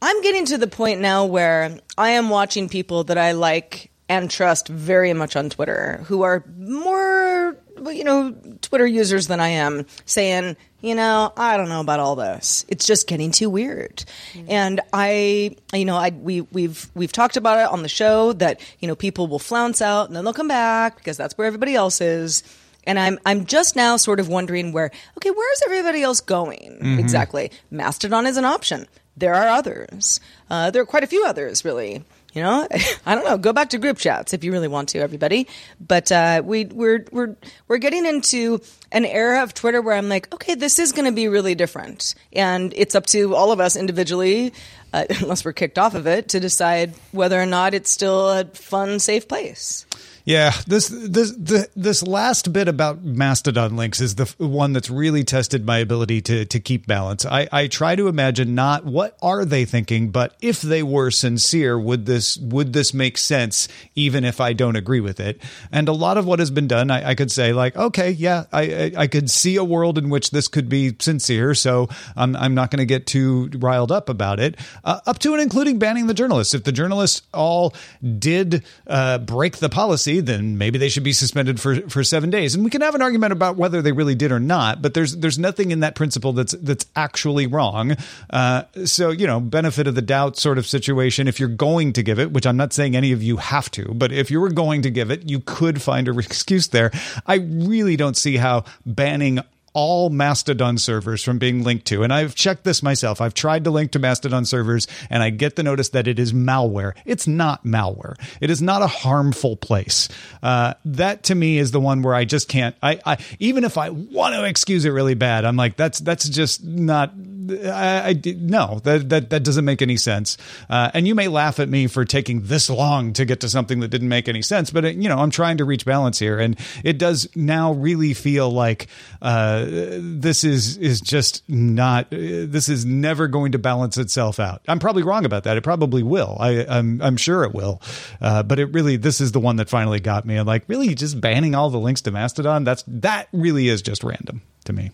I'm 0.00 0.22
getting 0.22 0.46
to 0.46 0.56
the 0.56 0.68
point 0.68 1.00
now 1.00 1.24
where 1.24 1.78
I 1.98 2.10
am 2.10 2.30
watching 2.30 2.68
people 2.68 3.02
that 3.04 3.18
I 3.18 3.32
like 3.32 3.90
and 4.08 4.30
trust 4.30 4.68
very 4.68 5.12
much 5.12 5.36
on 5.36 5.50
Twitter 5.50 6.02
who 6.06 6.22
are 6.22 6.44
more, 6.58 7.56
you 7.86 8.04
know, 8.04 8.32
Twitter 8.60 8.86
users 8.86 9.28
than 9.28 9.40
I 9.40 9.48
am 9.48 9.86
saying, 10.04 10.56
you 10.82 10.94
know, 10.94 11.32
I 11.36 11.56
don't 11.56 11.70
know 11.70 11.80
about 11.80 12.00
all 12.00 12.14
this. 12.14 12.66
It's 12.68 12.86
just 12.86 13.06
getting 13.06 13.30
too 13.30 13.48
weird. 13.48 14.04
Mm-hmm. 14.34 14.46
And 14.50 14.80
I, 14.92 15.56
you 15.72 15.86
know, 15.86 15.96
I 15.96 16.10
we 16.10 16.42
we've 16.42 16.90
we've 16.94 17.12
talked 17.12 17.38
about 17.38 17.58
it 17.58 17.72
on 17.72 17.82
the 17.82 17.88
show 17.88 18.34
that 18.34 18.60
you 18.80 18.88
know 18.88 18.94
people 18.94 19.26
will 19.26 19.38
flounce 19.38 19.80
out 19.80 20.08
and 20.08 20.16
then 20.16 20.24
they'll 20.24 20.34
come 20.34 20.48
back 20.48 20.98
because 20.98 21.16
that's 21.16 21.38
where 21.38 21.46
everybody 21.46 21.74
else 21.74 22.02
is. 22.02 22.42
And 22.86 22.98
I'm 22.98 23.18
I'm 23.24 23.46
just 23.46 23.76
now 23.76 23.96
sort 23.96 24.20
of 24.20 24.28
wondering 24.28 24.72
where 24.72 24.90
okay, 25.16 25.30
where's 25.30 25.62
everybody 25.64 26.02
else 26.02 26.20
going 26.20 26.78
mm-hmm. 26.82 26.98
exactly? 26.98 27.50
Mastodon 27.70 28.26
is 28.26 28.36
an 28.36 28.44
option. 28.44 28.86
There 29.16 29.34
are 29.34 29.48
others. 29.48 30.20
Uh, 30.50 30.70
there 30.70 30.82
are 30.82 30.86
quite 30.86 31.04
a 31.04 31.06
few 31.06 31.24
others, 31.24 31.64
really. 31.64 32.04
You 32.34 32.42
know, 32.42 32.66
I 33.06 33.14
don't 33.14 33.24
know. 33.24 33.38
Go 33.38 33.52
back 33.52 33.70
to 33.70 33.78
group 33.78 33.96
chats 33.96 34.34
if 34.34 34.42
you 34.42 34.50
really 34.50 34.66
want 34.66 34.88
to, 34.90 34.98
everybody. 34.98 35.46
But 35.80 36.10
uh, 36.10 36.42
we 36.44 36.64
we're 36.64 37.06
we're 37.12 37.36
we're 37.68 37.78
getting 37.78 38.04
into 38.04 38.60
an 38.90 39.04
era 39.04 39.44
of 39.44 39.54
Twitter 39.54 39.80
where 39.80 39.96
I'm 39.96 40.08
like, 40.08 40.32
okay, 40.34 40.56
this 40.56 40.80
is 40.80 40.92
going 40.92 41.04
to 41.06 41.12
be 41.12 41.28
really 41.28 41.54
different, 41.54 42.16
and 42.32 42.74
it's 42.76 42.96
up 42.96 43.06
to 43.06 43.36
all 43.36 43.52
of 43.52 43.60
us 43.60 43.76
individually, 43.76 44.52
uh, 44.92 45.04
unless 45.20 45.44
we're 45.44 45.52
kicked 45.52 45.78
off 45.78 45.94
of 45.94 46.08
it, 46.08 46.30
to 46.30 46.40
decide 46.40 46.94
whether 47.12 47.40
or 47.40 47.46
not 47.46 47.72
it's 47.72 47.90
still 47.90 48.28
a 48.28 48.44
fun, 48.46 48.98
safe 48.98 49.28
place. 49.28 49.86
Yeah, 50.26 50.52
this 50.66 50.88
this 50.88 51.32
the, 51.32 51.68
this 51.76 52.02
last 52.02 52.50
bit 52.50 52.66
about 52.66 53.04
Mastodon 53.04 53.76
links 53.76 54.00
is 54.00 54.14
the 54.14 54.24
one 54.38 54.72
that's 54.72 54.88
really 54.88 55.22
tested 55.22 55.66
my 55.66 55.78
ability 55.78 56.22
to 56.22 56.46
to 56.46 56.60
keep 56.60 56.86
balance. 56.86 57.26
I 57.26 57.46
I 57.52 57.66
try 57.66 57.94
to 57.94 58.08
imagine 58.08 58.54
not 58.54 58.86
what 58.86 59.18
are 59.20 59.44
they 59.44 59.66
thinking, 59.66 60.08
but 60.08 60.34
if 60.40 60.62
they 60.62 60.82
were 60.82 61.10
sincere, 61.10 61.78
would 61.78 62.06
this 62.06 62.38
would 62.38 62.72
this 62.72 62.94
make 62.94 63.18
sense 63.18 63.68
even 63.94 64.24
if 64.24 64.40
I 64.40 64.54
don't 64.54 64.76
agree 64.76 65.00
with 65.00 65.20
it? 65.20 65.42
And 65.70 65.90
a 65.90 65.92
lot 65.92 66.16
of 66.16 66.24
what 66.24 66.38
has 66.38 66.50
been 66.50 66.68
done, 66.68 66.90
I, 66.90 67.10
I 67.10 67.14
could 67.14 67.30
say 67.30 67.52
like, 67.52 67.76
okay, 67.76 68.10
yeah, 68.10 68.44
I, 68.50 68.62
I, 68.62 68.92
I 68.96 69.06
could 69.08 69.30
see 69.30 69.56
a 69.56 69.64
world 69.64 69.98
in 69.98 70.08
which 70.08 70.30
this 70.30 70.48
could 70.48 70.70
be 70.70 70.96
sincere, 71.00 71.54
so 71.54 71.90
I'm 72.16 72.34
I'm 72.34 72.54
not 72.54 72.70
going 72.70 72.78
to 72.78 72.86
get 72.86 73.06
too 73.06 73.50
riled 73.56 73.92
up 73.92 74.08
about 74.08 74.40
it. 74.40 74.58
Uh, 74.84 75.00
up 75.04 75.18
to 75.18 75.34
and 75.34 75.42
including 75.42 75.78
banning 75.78 76.06
the 76.06 76.14
journalists. 76.14 76.54
If 76.54 76.64
the 76.64 76.72
journalists 76.72 77.20
all 77.34 77.74
did 78.18 78.64
uh, 78.86 79.18
break 79.18 79.58
the 79.58 79.68
policy 79.68 80.13
then 80.20 80.58
maybe 80.58 80.78
they 80.78 80.88
should 80.88 81.02
be 81.02 81.12
suspended 81.12 81.60
for, 81.60 81.80
for 81.88 82.02
seven 82.02 82.30
days. 82.30 82.54
And 82.54 82.64
we 82.64 82.70
can 82.70 82.80
have 82.80 82.94
an 82.94 83.02
argument 83.02 83.32
about 83.32 83.56
whether 83.56 83.82
they 83.82 83.92
really 83.92 84.14
did 84.14 84.32
or 84.32 84.40
not, 84.40 84.82
but 84.82 84.94
there's 84.94 85.16
there's 85.16 85.38
nothing 85.38 85.70
in 85.70 85.80
that 85.80 85.94
principle 85.94 86.32
that's 86.32 86.52
that's 86.60 86.86
actually 86.96 87.46
wrong. 87.46 87.96
Uh, 88.30 88.64
so 88.84 89.10
you 89.10 89.26
know, 89.26 89.40
benefit 89.40 89.86
of 89.86 89.94
the 89.94 90.02
doubt 90.02 90.36
sort 90.36 90.58
of 90.58 90.66
situation. 90.66 91.28
If 91.28 91.38
you're 91.38 91.48
going 91.48 91.92
to 91.94 92.02
give 92.02 92.18
it, 92.18 92.32
which 92.32 92.46
I'm 92.46 92.56
not 92.56 92.72
saying 92.72 92.96
any 92.96 93.12
of 93.12 93.22
you 93.22 93.36
have 93.38 93.70
to, 93.72 93.92
but 93.94 94.12
if 94.12 94.30
you 94.30 94.40
were 94.40 94.50
going 94.50 94.82
to 94.82 94.90
give 94.90 95.10
it, 95.10 95.28
you 95.28 95.40
could 95.40 95.82
find 95.82 96.08
a 96.08 96.18
excuse 96.18 96.68
there. 96.68 96.90
I 97.26 97.36
really 97.36 97.96
don't 97.96 98.16
see 98.16 98.36
how 98.36 98.64
banning 98.86 99.40
all 99.74 100.08
Mastodon 100.08 100.78
servers 100.78 101.22
from 101.22 101.38
being 101.38 101.62
linked 101.62 101.86
to. 101.86 102.02
And 102.02 102.12
I've 102.12 102.34
checked 102.34 102.64
this 102.64 102.82
myself. 102.82 103.20
I've 103.20 103.34
tried 103.34 103.64
to 103.64 103.70
link 103.70 103.90
to 103.92 103.98
Mastodon 103.98 104.44
servers 104.44 104.86
and 105.10 105.22
I 105.22 105.30
get 105.30 105.56
the 105.56 105.62
notice 105.62 105.90
that 105.90 106.08
it 106.08 106.18
is 106.18 106.32
malware. 106.32 106.94
It's 107.04 107.26
not 107.26 107.64
malware. 107.64 108.14
It 108.40 108.50
is 108.50 108.62
not 108.62 108.82
a 108.82 108.86
harmful 108.86 109.56
place. 109.56 110.08
Uh, 110.42 110.74
that 110.84 111.24
to 111.24 111.34
me 111.34 111.58
is 111.58 111.72
the 111.72 111.80
one 111.80 112.02
where 112.02 112.14
I 112.14 112.24
just 112.24 112.48
can't. 112.48 112.76
I, 112.82 113.00
I 113.04 113.18
even 113.38 113.64
if 113.64 113.76
I 113.76 113.90
want 113.90 114.34
to 114.34 114.44
excuse 114.44 114.84
it 114.84 114.90
really 114.90 115.14
bad, 115.14 115.44
I'm 115.44 115.56
like 115.56 115.76
that's 115.76 115.98
that's 115.98 116.28
just 116.28 116.64
not. 116.64 117.12
I, 117.50 118.10
I 118.10 118.22
no 118.36 118.80
that 118.84 119.08
that 119.08 119.30
that 119.30 119.44
doesn't 119.44 119.64
make 119.64 119.82
any 119.82 119.96
sense. 119.96 120.36
Uh, 120.68 120.90
and 120.94 121.06
you 121.06 121.14
may 121.14 121.28
laugh 121.28 121.60
at 121.60 121.68
me 121.68 121.86
for 121.86 122.04
taking 122.04 122.42
this 122.42 122.70
long 122.70 123.12
to 123.14 123.24
get 123.24 123.40
to 123.40 123.48
something 123.48 123.80
that 123.80 123.88
didn't 123.88 124.08
make 124.08 124.28
any 124.28 124.42
sense, 124.42 124.70
but 124.70 124.84
it, 124.84 124.96
you 124.96 125.08
know 125.08 125.18
I'm 125.18 125.30
trying 125.30 125.58
to 125.58 125.64
reach 125.64 125.84
balance 125.84 126.18
here, 126.18 126.38
and 126.38 126.58
it 126.82 126.98
does 126.98 127.28
now 127.34 127.72
really 127.72 128.14
feel 128.14 128.50
like. 128.50 128.88
Uh, 129.22 129.64
this 130.00 130.44
is 130.44 130.76
is 130.78 131.00
just 131.00 131.42
not. 131.48 132.08
This 132.10 132.68
is 132.68 132.84
never 132.84 133.28
going 133.28 133.52
to 133.52 133.58
balance 133.58 133.96
itself 133.96 134.38
out. 134.38 134.62
I'm 134.68 134.78
probably 134.78 135.02
wrong 135.02 135.24
about 135.24 135.44
that. 135.44 135.56
It 135.56 135.62
probably 135.62 136.02
will. 136.02 136.36
I, 136.38 136.50
am 136.50 136.66
I'm, 136.68 137.02
I'm 137.02 137.16
sure 137.16 137.44
it 137.44 137.54
will. 137.54 137.80
Uh, 138.20 138.42
but 138.42 138.58
it 138.58 138.66
really 138.66 138.96
this 138.96 139.20
is 139.20 139.32
the 139.32 139.40
one 139.40 139.56
that 139.56 139.68
finally 139.68 140.00
got 140.00 140.24
me. 140.24 140.36
I'm 140.36 140.46
like, 140.46 140.64
really, 140.68 140.94
just 140.94 141.20
banning 141.20 141.54
all 141.54 141.70
the 141.70 141.80
links 141.80 142.02
to 142.02 142.10
Mastodon? 142.10 142.64
That's 142.64 142.84
that 142.86 143.28
really 143.32 143.68
is 143.68 143.82
just 143.82 144.04
random 144.04 144.42
to 144.64 144.72
me. 144.72 144.90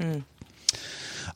Hmm. 0.00 0.20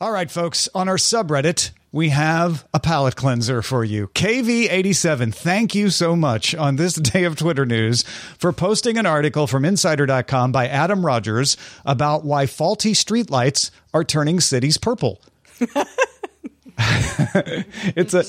All 0.03 0.11
right, 0.11 0.29
folks, 0.29 0.67
on 0.75 0.89
our 0.89 0.97
subreddit 0.97 1.71
we 1.93 2.09
have 2.09 2.67
a 2.73 2.79
palate 2.81 3.15
cleanser 3.15 3.61
for 3.61 3.85
you. 3.85 4.09
KV87, 4.09 5.33
thank 5.33 5.73
you 5.73 5.89
so 5.89 6.13
much 6.13 6.53
on 6.53 6.75
this 6.75 6.93
day 7.13 7.23
of 7.23 7.37
Twitter 7.37 7.65
news 7.65 8.03
for 8.37 8.51
posting 8.51 8.97
an 8.97 9.05
article 9.05 9.47
from 9.47 9.63
insider.com 9.63 10.51
by 10.51 10.67
Adam 10.67 11.05
Rogers 11.05 11.55
about 11.85 12.25
why 12.25 12.47
faulty 12.47 12.91
streetlights 12.91 13.71
are 13.93 14.03
turning 14.03 14.41
cities 14.41 14.77
purple. 14.77 15.21
it's 17.95 18.13
a 18.13 18.25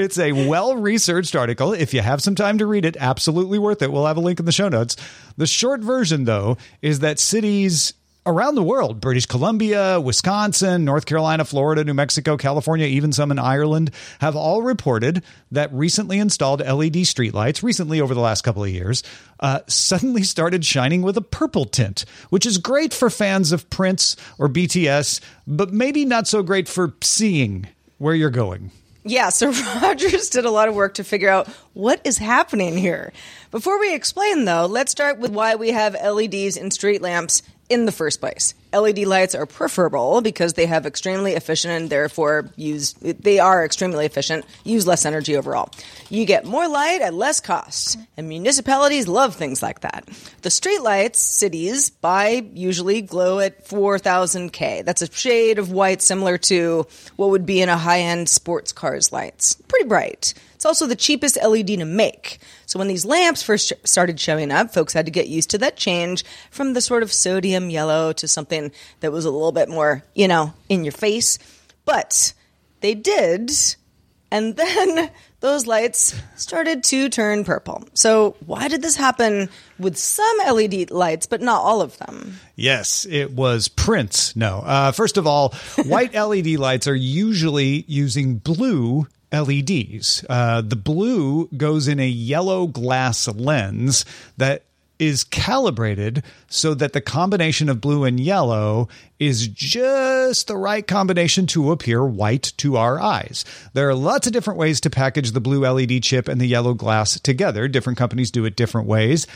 it's 0.00 0.18
a 0.20 0.30
well 0.30 0.76
researched 0.76 1.34
article. 1.34 1.72
If 1.72 1.92
you 1.92 2.02
have 2.02 2.22
some 2.22 2.36
time 2.36 2.58
to 2.58 2.66
read 2.66 2.84
it, 2.84 2.96
absolutely 3.00 3.58
worth 3.58 3.82
it. 3.82 3.90
We'll 3.90 4.06
have 4.06 4.16
a 4.16 4.20
link 4.20 4.38
in 4.38 4.46
the 4.46 4.52
show 4.52 4.68
notes. 4.68 4.96
The 5.36 5.48
short 5.48 5.80
version, 5.80 6.22
though, 6.22 6.56
is 6.82 7.00
that 7.00 7.18
cities 7.18 7.94
around 8.26 8.56
the 8.56 8.62
world 8.62 9.00
British 9.00 9.24
Columbia, 9.26 10.00
Wisconsin, 10.00 10.84
North 10.84 11.06
Carolina, 11.06 11.44
Florida, 11.44 11.84
New 11.84 11.94
Mexico, 11.94 12.36
California, 12.36 12.86
even 12.86 13.12
some 13.12 13.30
in 13.30 13.38
Ireland 13.38 13.92
have 14.20 14.36
all 14.36 14.62
reported 14.62 15.22
that 15.52 15.72
recently 15.72 16.18
installed 16.18 16.60
LED 16.60 17.06
streetlights, 17.06 17.62
recently 17.62 18.00
over 18.00 18.14
the 18.14 18.20
last 18.20 18.42
couple 18.42 18.64
of 18.64 18.70
years, 18.70 19.02
uh, 19.40 19.60
suddenly 19.68 20.24
started 20.24 20.64
shining 20.64 21.02
with 21.02 21.16
a 21.16 21.22
purple 21.22 21.64
tint, 21.64 22.04
which 22.30 22.44
is 22.44 22.58
great 22.58 22.92
for 22.92 23.08
fans 23.08 23.52
of 23.52 23.70
Prince 23.70 24.16
or 24.38 24.48
BTS, 24.48 25.20
but 25.46 25.72
maybe 25.72 26.04
not 26.04 26.26
so 26.26 26.42
great 26.42 26.68
for 26.68 26.94
seeing 27.00 27.68
where 27.98 28.14
you're 28.14 28.30
going. 28.30 28.72
Yeah, 29.04 29.28
so 29.28 29.52
Rogers 29.82 30.30
did 30.30 30.44
a 30.44 30.50
lot 30.50 30.68
of 30.68 30.74
work 30.74 30.94
to 30.94 31.04
figure 31.04 31.28
out 31.28 31.46
what 31.74 32.00
is 32.04 32.18
happening 32.18 32.76
here. 32.76 33.12
Before 33.52 33.78
we 33.78 33.94
explain, 33.94 34.44
though, 34.44 34.66
let's 34.66 34.90
start 34.90 35.20
with 35.20 35.30
why 35.30 35.54
we 35.54 35.70
have 35.70 35.94
LEDs 35.94 36.56
in 36.56 36.72
street 36.72 37.00
lamps 37.00 37.42
in 37.68 37.86
the 37.86 37.92
first 37.92 38.20
place. 38.20 38.54
LED 38.72 39.00
lights 39.00 39.34
are 39.34 39.46
preferable 39.46 40.20
because 40.20 40.54
they 40.54 40.66
have 40.66 40.86
extremely 40.86 41.32
efficient 41.32 41.72
and 41.72 41.90
therefore 41.90 42.50
use 42.56 42.92
they 42.94 43.38
are 43.38 43.64
extremely 43.64 44.04
efficient, 44.06 44.44
use 44.64 44.86
less 44.86 45.06
energy 45.06 45.36
overall. 45.36 45.70
You 46.10 46.24
get 46.24 46.44
more 46.44 46.68
light 46.68 47.00
at 47.00 47.14
less 47.14 47.40
cost, 47.40 47.98
and 48.16 48.28
municipalities 48.28 49.08
love 49.08 49.34
things 49.34 49.62
like 49.62 49.80
that. 49.80 50.08
The 50.42 50.50
street 50.50 50.82
lights 50.82 51.20
cities 51.20 51.90
buy 51.90 52.46
usually 52.54 53.02
glow 53.02 53.40
at 53.40 53.66
4000 53.66 54.52
K. 54.52 54.82
That's 54.82 55.02
a 55.02 55.10
shade 55.10 55.58
of 55.58 55.72
white 55.72 56.02
similar 56.02 56.38
to 56.38 56.86
what 57.16 57.30
would 57.30 57.46
be 57.46 57.62
in 57.62 57.68
a 57.68 57.76
high-end 57.76 58.28
sports 58.28 58.72
car's 58.72 59.12
lights. 59.12 59.54
Pretty 59.68 59.88
bright. 59.88 60.34
It's 60.56 60.64
also 60.64 60.86
the 60.86 60.96
cheapest 60.96 61.36
LED 61.42 61.66
to 61.66 61.84
make. 61.84 62.38
So 62.64 62.78
when 62.78 62.88
these 62.88 63.04
lamps 63.04 63.42
first 63.42 63.74
started 63.84 64.18
showing 64.18 64.50
up, 64.50 64.72
folks 64.72 64.94
had 64.94 65.04
to 65.04 65.12
get 65.12 65.28
used 65.28 65.50
to 65.50 65.58
that 65.58 65.76
change 65.76 66.24
from 66.50 66.72
the 66.72 66.80
sort 66.80 67.02
of 67.02 67.12
sodium 67.12 67.68
yellow 67.68 68.14
to 68.14 68.26
something 68.26 68.72
that 69.00 69.12
was 69.12 69.26
a 69.26 69.30
little 69.30 69.52
bit 69.52 69.68
more, 69.68 70.02
you 70.14 70.26
know, 70.26 70.54
in 70.70 70.82
your 70.82 70.92
face. 70.92 71.38
But 71.84 72.32
they 72.80 72.94
did, 72.94 73.50
and 74.30 74.56
then 74.56 75.10
those 75.40 75.66
lights 75.66 76.18
started 76.36 76.82
to 76.84 77.10
turn 77.10 77.44
purple. 77.44 77.84
So, 77.92 78.34
why 78.46 78.68
did 78.68 78.80
this 78.80 78.96
happen 78.96 79.50
with 79.78 79.98
some 79.98 80.38
LED 80.38 80.90
lights, 80.90 81.26
but 81.26 81.42
not 81.42 81.60
all 81.60 81.82
of 81.82 81.98
them? 81.98 82.40
Yes, 82.54 83.06
it 83.10 83.30
was 83.30 83.68
Prince. 83.68 84.34
No. 84.34 84.62
Uh, 84.64 84.92
first 84.92 85.18
of 85.18 85.26
all, 85.26 85.50
white 85.84 86.14
LED 86.14 86.56
lights 86.58 86.88
are 86.88 86.96
usually 86.96 87.84
using 87.86 88.36
blue 88.36 89.06
LEDs. 89.32 90.24
Uh, 90.28 90.60
the 90.60 90.76
blue 90.76 91.48
goes 91.56 91.88
in 91.88 92.00
a 92.00 92.06
yellow 92.06 92.66
glass 92.66 93.28
lens 93.28 94.04
that 94.36 94.62
is 94.98 95.24
calibrated 95.24 96.22
so 96.48 96.74
that 96.74 96.92
the 96.92 97.00
combination 97.00 97.68
of 97.68 97.80
blue 97.80 98.04
and 98.04 98.18
yellow 98.18 98.88
is 99.18 99.46
just 99.48 100.46
the 100.46 100.56
right 100.56 100.86
combination 100.86 101.46
to 101.46 101.70
appear 101.70 102.04
white 102.04 102.52
to 102.56 102.76
our 102.76 102.98
eyes. 103.00 103.44
There 103.74 103.88
are 103.88 103.94
lots 103.94 104.26
of 104.26 104.32
different 104.32 104.58
ways 104.58 104.80
to 104.80 104.90
package 104.90 105.32
the 105.32 105.40
blue 105.40 105.66
LED 105.66 106.02
chip 106.02 106.28
and 106.28 106.40
the 106.40 106.46
yellow 106.46 106.74
glass 106.74 107.20
together. 107.20 107.68
Different 107.68 107.98
companies 107.98 108.30
do 108.30 108.44
it 108.44 108.56
different 108.56 108.86
ways 108.86 109.26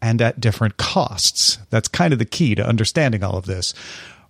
and 0.00 0.22
at 0.22 0.40
different 0.40 0.76
costs. 0.76 1.58
That's 1.70 1.88
kind 1.88 2.12
of 2.12 2.18
the 2.18 2.24
key 2.24 2.54
to 2.54 2.66
understanding 2.66 3.24
all 3.24 3.36
of 3.36 3.46
this. 3.46 3.74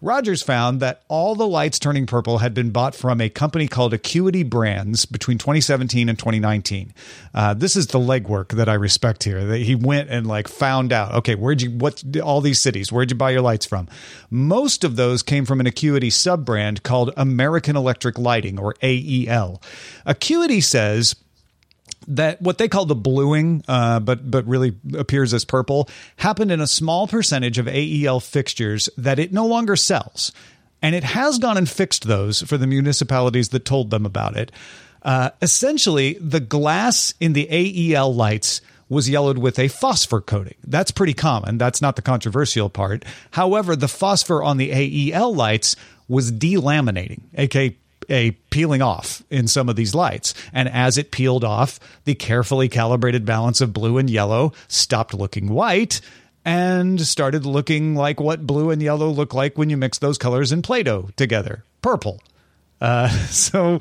Rogers 0.00 0.42
found 0.42 0.78
that 0.78 1.02
all 1.08 1.34
the 1.34 1.46
lights 1.46 1.80
turning 1.80 2.06
purple 2.06 2.38
had 2.38 2.54
been 2.54 2.70
bought 2.70 2.94
from 2.94 3.20
a 3.20 3.28
company 3.28 3.66
called 3.66 3.92
Acuity 3.92 4.44
Brands 4.44 5.06
between 5.06 5.38
2017 5.38 6.08
and 6.08 6.16
2019. 6.16 6.94
Uh, 7.34 7.54
this 7.54 7.74
is 7.74 7.88
the 7.88 7.98
legwork 7.98 8.50
that 8.50 8.68
I 8.68 8.74
respect 8.74 9.24
here. 9.24 9.44
That 9.44 9.58
he 9.58 9.74
went 9.74 10.08
and 10.08 10.24
like 10.24 10.46
found 10.46 10.92
out, 10.92 11.14
okay, 11.16 11.34
where'd 11.34 11.62
you 11.62 11.72
what 11.72 12.04
all 12.22 12.40
these 12.40 12.60
cities? 12.60 12.92
Where'd 12.92 13.10
you 13.10 13.16
buy 13.16 13.30
your 13.30 13.40
lights 13.40 13.66
from? 13.66 13.88
Most 14.30 14.84
of 14.84 14.94
those 14.94 15.24
came 15.24 15.44
from 15.44 15.58
an 15.58 15.66
Acuity 15.66 16.10
sub 16.10 16.44
brand 16.44 16.84
called 16.84 17.12
American 17.16 17.74
Electric 17.74 18.18
Lighting 18.18 18.56
or 18.56 18.76
AEL. 18.82 19.60
Acuity 20.06 20.60
says 20.60 21.16
that 22.08 22.42
what 22.42 22.58
they 22.58 22.68
call 22.68 22.86
the 22.86 22.94
bluing, 22.94 23.62
uh, 23.68 24.00
but 24.00 24.30
but 24.30 24.46
really 24.46 24.74
appears 24.96 25.32
as 25.32 25.44
purple, 25.44 25.88
happened 26.16 26.50
in 26.50 26.60
a 26.60 26.66
small 26.66 27.06
percentage 27.06 27.58
of 27.58 27.68
AEL 27.68 28.20
fixtures 28.20 28.88
that 28.96 29.18
it 29.18 29.32
no 29.32 29.46
longer 29.46 29.76
sells, 29.76 30.32
and 30.82 30.94
it 30.94 31.04
has 31.04 31.38
gone 31.38 31.56
and 31.56 31.68
fixed 31.68 32.06
those 32.06 32.42
for 32.42 32.56
the 32.56 32.66
municipalities 32.66 33.50
that 33.50 33.64
told 33.64 33.90
them 33.90 34.06
about 34.06 34.36
it. 34.36 34.50
Uh, 35.02 35.30
essentially, 35.40 36.14
the 36.20 36.40
glass 36.40 37.14
in 37.20 37.32
the 37.32 37.46
AEL 37.50 38.14
lights 38.14 38.60
was 38.88 39.08
yellowed 39.08 39.38
with 39.38 39.58
a 39.58 39.68
phosphor 39.68 40.20
coating. 40.20 40.54
That's 40.66 40.90
pretty 40.90 41.14
common. 41.14 41.58
That's 41.58 41.82
not 41.82 41.96
the 41.96 42.02
controversial 42.02 42.70
part. 42.70 43.04
However, 43.32 43.76
the 43.76 43.88
phosphor 43.88 44.42
on 44.42 44.56
the 44.56 44.72
AEL 44.72 45.34
lights 45.34 45.76
was 46.08 46.32
delaminating, 46.32 47.20
aka 47.34 47.76
a 48.08 48.32
peeling 48.50 48.82
off 48.82 49.22
in 49.30 49.48
some 49.48 49.68
of 49.68 49.76
these 49.76 49.94
lights. 49.94 50.34
And 50.52 50.68
as 50.68 50.98
it 50.98 51.10
peeled 51.10 51.44
off, 51.44 51.78
the 52.04 52.14
carefully 52.14 52.68
calibrated 52.68 53.24
balance 53.24 53.61
of 53.61 53.72
blue 53.72 53.98
and 53.98 54.09
yellow 54.09 54.52
stopped 54.68 55.14
looking 55.14 55.48
white 55.48 56.00
and 56.44 57.00
started 57.00 57.44
looking 57.44 57.94
like 57.94 58.20
what 58.20 58.46
blue 58.46 58.70
and 58.70 58.80
yellow 58.80 59.11
look 59.11 59.35
like 59.35 59.59
when 59.59 59.70
you 59.70 59.76
mix 59.76 59.98
those 59.98 60.18
colors 60.18 60.52
in 60.52 60.62
Play 60.62 60.83
Doh 60.83 61.11
together 61.16 61.64
purple. 61.83 62.20
Uh, 62.80 63.09
so 63.28 63.78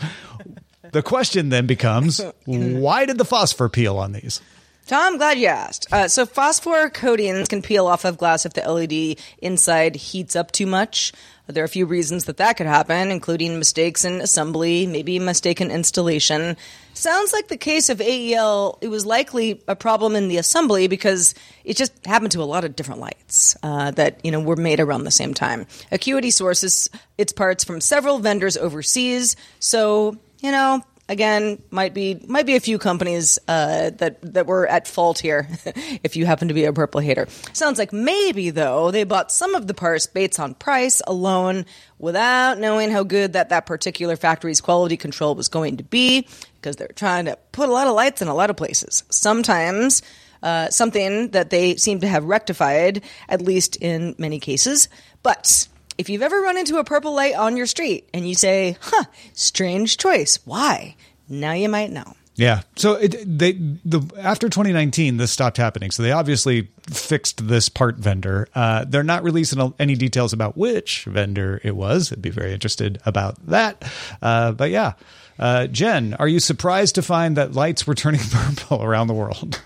the 0.92 1.02
question 1.02 1.50
then 1.50 1.68
becomes 1.68 2.22
why 2.46 3.06
did 3.06 3.18
the 3.18 3.26
phosphor 3.26 3.70
peel 3.70 3.98
on 3.98 4.12
these? 4.12 4.42
Tom, 4.88 5.18
glad 5.18 5.38
you 5.38 5.48
asked. 5.48 5.86
Uh, 5.92 6.08
so, 6.08 6.26
phosphor 6.26 6.90
coatings 6.90 7.50
can 7.50 7.62
peel 7.62 7.88
off 7.88 8.06
of 8.06 8.18
glass 8.18 8.46
if 8.46 8.54
the 8.54 8.62
LED 8.62 9.20
inside 9.40 9.98
heats 9.98 10.34
up 10.34 10.54
too 10.54 10.66
much. 10.66 11.12
There 11.48 11.62
are 11.62 11.66
a 11.66 11.70
few 11.70 11.86
reasons 11.86 12.24
that 12.26 12.38
that 12.38 12.56
could 12.56 12.68
happen, 12.68 13.12
including 13.12 13.60
mistakes 13.60 14.06
in 14.06 14.22
assembly, 14.22 14.88
maybe 14.88 15.20
mistaken 15.20 15.72
installation. 15.72 16.56
Sounds 16.94 17.34
like 17.34 17.50
the 17.50 17.58
case 17.58 17.90
of 17.90 18.00
AEL, 18.00 18.78
it 18.80 18.88
was 18.88 19.06
likely 19.06 19.62
a 19.68 19.76
problem 19.76 20.16
in 20.16 20.30
the 20.30 20.38
assembly 20.38 20.88
because 20.88 21.36
it 21.66 21.76
just 21.76 21.94
happened 22.06 22.32
to 22.32 22.42
a 22.42 22.46
lot 22.46 22.64
of 22.64 22.76
different 22.76 23.02
lights 23.02 23.58
uh, 23.64 23.92
that 23.92 24.24
you 24.24 24.32
know 24.32 24.40
were 24.40 24.56
made 24.56 24.80
around 24.80 25.04
the 25.04 25.12
same 25.12 25.34
time. 25.34 25.68
Acuity 25.92 26.32
sources 26.32 26.90
its 27.18 27.34
parts 27.34 27.66
from 27.66 27.82
several 27.82 28.20
vendors 28.20 28.56
overseas, 28.56 29.36
so 29.60 30.18
you 30.40 30.52
know 30.52 30.82
again, 31.10 31.62
might 31.72 31.94
be 31.94 32.20
might 32.28 32.46
be 32.46 32.56
a 32.56 32.60
few 32.60 32.78
companies 32.78 33.40
uh, 33.48 33.92
that 33.92 34.22
that 34.34 34.46
were 34.46 34.68
at 34.68 34.88
fault 34.88 35.20
here. 35.20 35.48
if 36.04 36.16
you 36.16 36.26
happen 36.26 36.48
to 36.48 36.54
be 36.54 36.66
a 36.66 36.74
purple 36.74 37.02
hater, 37.02 37.28
sounds 37.54 37.80
like 37.80 37.94
maybe 37.94 38.50
though 38.50 38.92
they 38.92 39.04
bought 39.04 39.32
some 39.32 39.56
of 39.56 39.68
the 39.68 39.74
parts 39.74 40.08
based 40.08 40.40
on 40.40 40.54
price 40.54 41.02
alone, 41.08 41.66
without 42.00 42.60
knowing 42.60 42.92
how 42.92 43.04
good 43.04 43.34
that 43.34 43.50
that 43.50 43.66
particular 43.66 44.16
factory's 44.16 44.62
quality 44.62 44.98
control 44.98 45.36
was 45.36 45.48
going 45.48 45.78
to 45.78 45.84
be, 45.84 46.28
because 46.56 46.76
they're 46.76 46.88
trying 46.90 47.26
to 47.26 47.38
put 47.52 47.70
a 47.70 47.72
lot 47.72 47.88
of 47.88 47.94
lights 47.94 48.22
in 48.22 48.28
a 48.28 48.36
lot 48.36 48.50
of 48.50 48.58
places. 48.58 49.04
Sometimes. 49.10 50.02
Uh, 50.44 50.70
something 50.70 51.30
that 51.30 51.50
they 51.50 51.76
seem 51.78 52.00
to 52.00 52.08
have 52.08 52.24
rectified, 52.24 53.02
at 53.28 53.42
least 53.42 53.76
in 53.78 54.14
many 54.20 54.40
cases. 54.40 54.88
But 55.24 55.68
if 55.98 56.10
you've 56.10 56.22
ever 56.22 56.40
run 56.42 56.58
into 56.58 56.78
a 56.78 56.84
purple 56.84 57.14
light 57.14 57.36
on 57.36 57.58
your 57.58 57.66
street 57.66 58.10
and 58.14 58.28
you 58.28 58.36
say, 58.36 58.78
huh, 58.82 59.06
strange 59.34 59.98
choice, 59.98 60.40
why? 60.46 60.96
Now 61.30 61.54
you 61.54 61.70
might 61.70 61.92
know. 61.92 62.14
Yeah. 62.36 62.62
So 62.76 62.94
it, 62.94 63.16
they 63.26 63.54
the 63.54 64.02
after 64.20 64.48
2019, 64.48 65.18
this 65.18 65.32
stopped 65.32 65.58
happening. 65.58 65.90
So 65.90 66.04
they 66.04 66.12
obviously 66.12 66.70
fixed 66.88 67.48
this 67.48 67.68
part 67.68 67.96
vendor. 67.96 68.48
Uh, 68.54 68.86
they're 68.88 69.04
not 69.04 69.24
releasing 69.24 69.74
any 69.80 69.96
details 69.96 70.34
about 70.34 70.56
which 70.56 71.06
vendor 71.06 71.60
it 71.64 71.76
was. 71.76 72.14
I'd 72.14 72.22
be 72.22 72.30
very 72.30 72.54
interested 72.54 73.00
about 73.08 73.44
that. 73.48 73.84
Uh, 74.22 74.52
but 74.52 74.70
yeah, 74.70 74.94
uh, 75.40 75.66
Jen, 75.66 76.14
are 76.14 76.28
you 76.28 76.40
surprised 76.40 76.94
to 76.96 77.02
find 77.02 77.38
that 77.38 77.54
lights 77.54 77.88
were 77.88 77.96
turning 77.96 78.22
purple 78.32 78.84
around 78.84 79.08
the 79.08 79.16
world? 79.16 79.60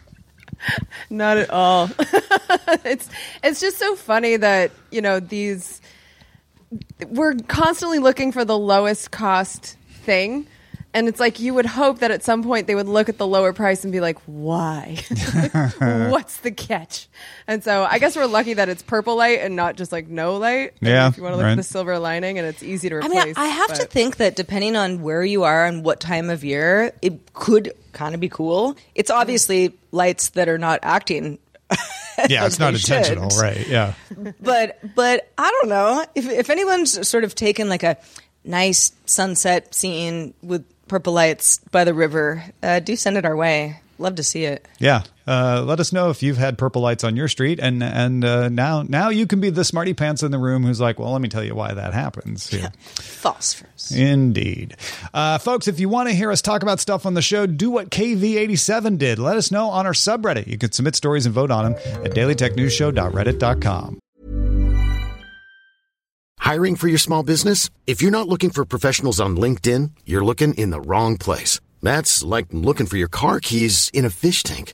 Not 1.09 1.37
at 1.37 1.49
all. 1.49 1.89
it's 2.85 3.09
it's 3.43 3.59
just 3.59 3.79
so 3.79 3.95
funny 3.95 4.37
that 4.37 4.71
you 4.91 5.01
know 5.01 5.19
these 5.19 5.81
we're 7.07 7.35
constantly 7.47 7.99
looking 7.99 8.31
for 8.31 8.45
the 8.45 8.57
lowest 8.57 9.11
cost 9.11 9.77
thing 10.03 10.47
And 10.93 11.07
it's 11.07 11.19
like 11.21 11.39
you 11.39 11.53
would 11.53 11.65
hope 11.65 11.99
that 11.99 12.11
at 12.11 12.21
some 12.21 12.43
point 12.43 12.67
they 12.67 12.75
would 12.75 12.87
look 12.87 13.07
at 13.07 13.17
the 13.17 13.25
lower 13.25 13.53
price 13.53 13.83
and 13.85 13.93
be 13.93 14.01
like, 14.01 14.19
why? 14.25 14.97
What's 15.79 16.37
the 16.37 16.51
catch? 16.51 17.07
And 17.47 17.63
so 17.63 17.87
I 17.89 17.97
guess 17.97 18.17
we're 18.17 18.25
lucky 18.25 18.55
that 18.55 18.67
it's 18.67 18.83
purple 18.83 19.15
light 19.15 19.39
and 19.39 19.55
not 19.55 19.77
just 19.77 19.93
like 19.93 20.09
no 20.09 20.35
light. 20.35 20.73
Yeah, 20.81 21.07
if 21.07 21.15
you 21.15 21.23
want 21.23 21.33
to 21.33 21.37
look 21.37 21.45
right. 21.45 21.51
at 21.51 21.57
the 21.57 21.63
silver 21.63 21.97
lining 21.97 22.37
and 22.39 22.45
it's 22.45 22.61
easy 22.61 22.89
to 22.89 22.95
I 22.95 23.05
replace. 23.05 23.25
mean, 23.25 23.33
I 23.37 23.45
have 23.45 23.73
to 23.75 23.85
think 23.85 24.17
that 24.17 24.35
depending 24.35 24.75
on 24.75 25.01
where 25.01 25.23
you 25.23 25.43
are 25.43 25.65
and 25.65 25.85
what 25.85 26.01
time 26.01 26.29
of 26.29 26.43
year, 26.43 26.91
it 27.01 27.33
could 27.33 27.71
kind 27.93 28.13
of 28.13 28.19
be 28.19 28.29
cool. 28.29 28.75
It's 28.93 29.09
obviously 29.11 29.73
lights 29.91 30.29
that 30.31 30.49
are 30.49 30.57
not 30.57 30.79
acting 30.83 31.39
Yeah, 32.29 32.45
it's 32.45 32.59
not 32.59 32.73
They 32.73 32.79
should. 32.79 32.97
intentional, 32.97 33.29
right? 33.41 33.67
Yeah. 33.67 33.93
but 34.39 34.77
but 34.95 35.31
I 35.39 35.49
don't 35.49 35.69
know 35.69 36.05
if 36.13 36.27
if 36.29 36.49
anyone's 36.51 37.07
sort 37.07 37.23
of 37.23 37.33
taken 37.33 37.67
like 37.67 37.81
a 37.83 37.97
nice 38.43 38.91
sunset 39.05 39.73
scene 39.73 40.33
with 40.43 40.63
purple 40.87 41.13
lights 41.13 41.59
by 41.71 41.83
the 41.83 41.93
river, 41.95 42.43
uh, 42.61 42.79
do 42.79 42.95
send 42.95 43.17
it 43.17 43.25
our 43.25 43.35
way. 43.35 43.79
Love 43.97 44.15
to 44.15 44.23
see 44.23 44.43
it. 44.45 44.67
Yeah. 44.77 45.03
Uh, 45.31 45.63
let 45.65 45.79
us 45.79 45.93
know 45.93 46.09
if 46.09 46.21
you've 46.21 46.35
had 46.35 46.57
purple 46.57 46.81
lights 46.81 47.05
on 47.05 47.15
your 47.15 47.29
street, 47.29 47.57
and 47.57 47.81
and 47.81 48.25
uh, 48.25 48.49
now 48.49 48.81
now 48.81 49.07
you 49.07 49.25
can 49.25 49.39
be 49.39 49.49
the 49.49 49.63
smarty 49.63 49.93
pants 49.93 50.23
in 50.23 50.31
the 50.31 50.37
room 50.37 50.65
who's 50.65 50.81
like, 50.81 50.99
well, 50.99 51.13
let 51.13 51.21
me 51.21 51.29
tell 51.29 51.41
you 51.41 51.55
why 51.55 51.73
that 51.73 51.93
happens. 51.93 52.49
Here. 52.49 52.73
Phosphorus. 52.95 53.91
Indeed. 53.91 54.75
Uh, 55.13 55.37
folks, 55.37 55.69
if 55.69 55.79
you 55.79 55.87
want 55.87 56.09
to 56.09 56.15
hear 56.15 56.33
us 56.33 56.41
talk 56.41 56.63
about 56.63 56.81
stuff 56.81 57.05
on 57.05 57.13
the 57.13 57.21
show, 57.21 57.45
do 57.45 57.71
what 57.71 57.89
KV87 57.89 58.97
did. 58.97 59.19
Let 59.19 59.37
us 59.37 59.51
know 59.51 59.69
on 59.69 59.85
our 59.85 59.93
subreddit. 59.93 60.47
You 60.47 60.57
can 60.57 60.73
submit 60.73 60.97
stories 60.97 61.25
and 61.25 61.33
vote 61.33 61.49
on 61.49 61.63
them 61.63 61.73
at 62.03 62.11
dailytechnewsshow.reddit.com. 62.11 63.99
Hiring 66.39 66.75
for 66.75 66.89
your 66.89 66.97
small 66.97 67.23
business? 67.23 67.69
If 67.87 68.01
you're 68.01 68.11
not 68.11 68.27
looking 68.27 68.49
for 68.49 68.65
professionals 68.65 69.21
on 69.21 69.37
LinkedIn, 69.37 69.91
you're 70.05 70.25
looking 70.25 70.55
in 70.55 70.71
the 70.71 70.81
wrong 70.81 71.15
place. 71.15 71.61
That's 71.81 72.21
like 72.21 72.47
looking 72.51 72.85
for 72.85 72.97
your 72.97 73.07
car 73.07 73.39
keys 73.39 73.89
in 73.93 74.03
a 74.03 74.09
fish 74.09 74.43
tank. 74.43 74.73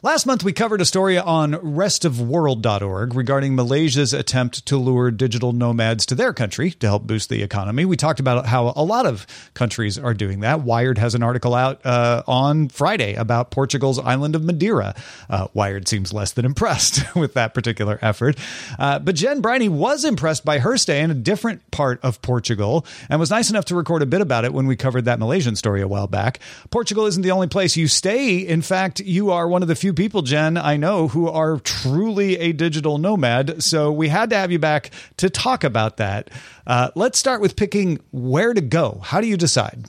Last 0.00 0.26
month, 0.26 0.44
we 0.44 0.52
covered 0.52 0.80
a 0.80 0.84
story 0.84 1.18
on 1.18 1.54
restofworld.org 1.54 3.16
regarding 3.16 3.56
Malaysia's 3.56 4.12
attempt 4.12 4.64
to 4.66 4.76
lure 4.76 5.10
digital 5.10 5.52
nomads 5.52 6.06
to 6.06 6.14
their 6.14 6.32
country 6.32 6.70
to 6.70 6.86
help 6.86 7.02
boost 7.02 7.28
the 7.28 7.42
economy. 7.42 7.84
We 7.84 7.96
talked 7.96 8.20
about 8.20 8.46
how 8.46 8.72
a 8.76 8.84
lot 8.84 9.06
of 9.06 9.26
countries 9.54 9.98
are 9.98 10.14
doing 10.14 10.38
that. 10.40 10.60
Wired 10.60 10.98
has 10.98 11.16
an 11.16 11.24
article 11.24 11.52
out 11.52 11.84
uh, 11.84 12.22
on 12.28 12.68
Friday 12.68 13.14
about 13.14 13.50
Portugal's 13.50 13.98
island 13.98 14.36
of 14.36 14.44
Madeira. 14.44 14.94
Uh, 15.28 15.48
Wired 15.52 15.88
seems 15.88 16.12
less 16.12 16.30
than 16.30 16.44
impressed 16.44 17.02
with 17.16 17.34
that 17.34 17.52
particular 17.52 17.98
effort. 18.00 18.36
Uh, 18.78 19.00
but 19.00 19.16
Jen 19.16 19.40
Briney 19.40 19.68
was 19.68 20.04
impressed 20.04 20.44
by 20.44 20.60
her 20.60 20.76
stay 20.76 21.00
in 21.00 21.10
a 21.10 21.14
different 21.14 21.68
part 21.72 21.98
of 22.04 22.22
Portugal 22.22 22.86
and 23.10 23.18
was 23.18 23.30
nice 23.30 23.50
enough 23.50 23.64
to 23.64 23.74
record 23.74 24.02
a 24.02 24.06
bit 24.06 24.20
about 24.20 24.44
it 24.44 24.52
when 24.52 24.68
we 24.68 24.76
covered 24.76 25.06
that 25.06 25.18
Malaysian 25.18 25.56
story 25.56 25.82
a 25.82 25.88
while 25.88 26.06
back. 26.06 26.38
Portugal 26.70 27.06
isn't 27.06 27.22
the 27.22 27.32
only 27.32 27.48
place 27.48 27.76
you 27.76 27.88
stay. 27.88 28.38
In 28.38 28.62
fact, 28.62 29.00
you 29.00 29.32
are 29.32 29.48
one 29.48 29.62
of 29.62 29.66
the 29.66 29.74
few 29.74 29.87
people, 29.92 30.22
Jen, 30.22 30.56
I 30.56 30.76
know 30.76 31.08
who 31.08 31.28
are 31.28 31.58
truly 31.58 32.38
a 32.38 32.52
digital 32.52 32.98
nomad. 32.98 33.62
So 33.62 33.92
we 33.92 34.08
had 34.08 34.30
to 34.30 34.36
have 34.36 34.52
you 34.52 34.58
back 34.58 34.90
to 35.18 35.30
talk 35.30 35.64
about 35.64 35.96
that. 35.98 36.30
Uh, 36.66 36.90
let's 36.94 37.18
start 37.18 37.40
with 37.40 37.56
picking 37.56 38.00
where 38.12 38.54
to 38.54 38.60
go. 38.60 39.00
How 39.02 39.20
do 39.20 39.26
you 39.26 39.36
decide? 39.36 39.86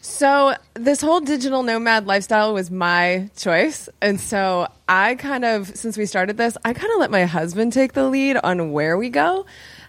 So 0.00 0.54
this 0.74 1.00
whole 1.00 1.20
digital 1.20 1.62
nomad 1.62 2.06
lifestyle 2.06 2.54
was 2.54 2.70
my 2.70 3.30
choice, 3.36 3.88
and 4.00 4.20
so 4.20 4.68
I 4.88 5.16
kind 5.16 5.44
of, 5.44 5.74
since 5.74 5.96
we 5.96 6.06
started 6.06 6.36
this, 6.36 6.56
I 6.64 6.72
kind 6.72 6.92
of 6.92 7.00
let 7.00 7.10
my 7.10 7.24
husband 7.24 7.72
take 7.72 7.94
the 7.94 8.08
lead 8.08 8.36
on 8.36 8.70
where 8.72 8.96
we 8.96 9.08
go. 9.08 9.46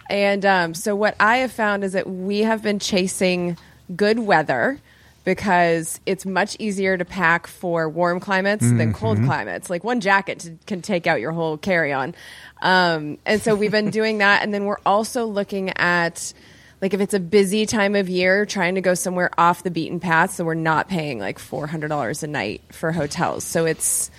And 0.08 0.44
um, 0.44 0.74
so 0.74 0.96
what 0.96 1.16
I 1.20 1.38
have 1.38 1.52
found 1.52 1.84
is 1.84 1.92
that 1.92 2.08
we 2.08 2.40
have 2.40 2.62
been 2.62 2.78
chasing 2.78 3.56
good 3.94 4.18
weather 4.18 4.80
because 5.26 5.98
it's 6.06 6.24
much 6.24 6.56
easier 6.60 6.96
to 6.96 7.04
pack 7.04 7.48
for 7.48 7.88
warm 7.88 8.20
climates 8.20 8.62
than 8.70 8.92
cold 8.92 9.18
climates. 9.24 9.68
Like 9.68 9.82
one 9.82 10.00
jacket 10.00 10.38
to, 10.38 10.56
can 10.66 10.82
take 10.82 11.08
out 11.08 11.20
your 11.20 11.32
whole 11.32 11.58
carry 11.58 11.92
on. 11.92 12.14
Um, 12.62 13.18
and 13.26 13.42
so 13.42 13.56
we've 13.56 13.72
been 13.72 13.90
doing 13.90 14.18
that. 14.18 14.44
And 14.44 14.54
then 14.54 14.66
we're 14.66 14.78
also 14.86 15.26
looking 15.26 15.76
at, 15.76 16.32
like, 16.80 16.94
if 16.94 17.00
it's 17.00 17.12
a 17.12 17.18
busy 17.18 17.66
time 17.66 17.96
of 17.96 18.08
year, 18.08 18.46
trying 18.46 18.76
to 18.76 18.80
go 18.80 18.94
somewhere 18.94 19.32
off 19.36 19.64
the 19.64 19.70
beaten 19.72 19.98
path 19.98 20.30
so 20.30 20.44
we're 20.44 20.54
not 20.54 20.88
paying 20.88 21.18
like 21.18 21.40
$400 21.40 22.22
a 22.22 22.26
night 22.28 22.62
for 22.70 22.92
hotels. 22.92 23.42
So 23.42 23.66
it's, 23.66 24.12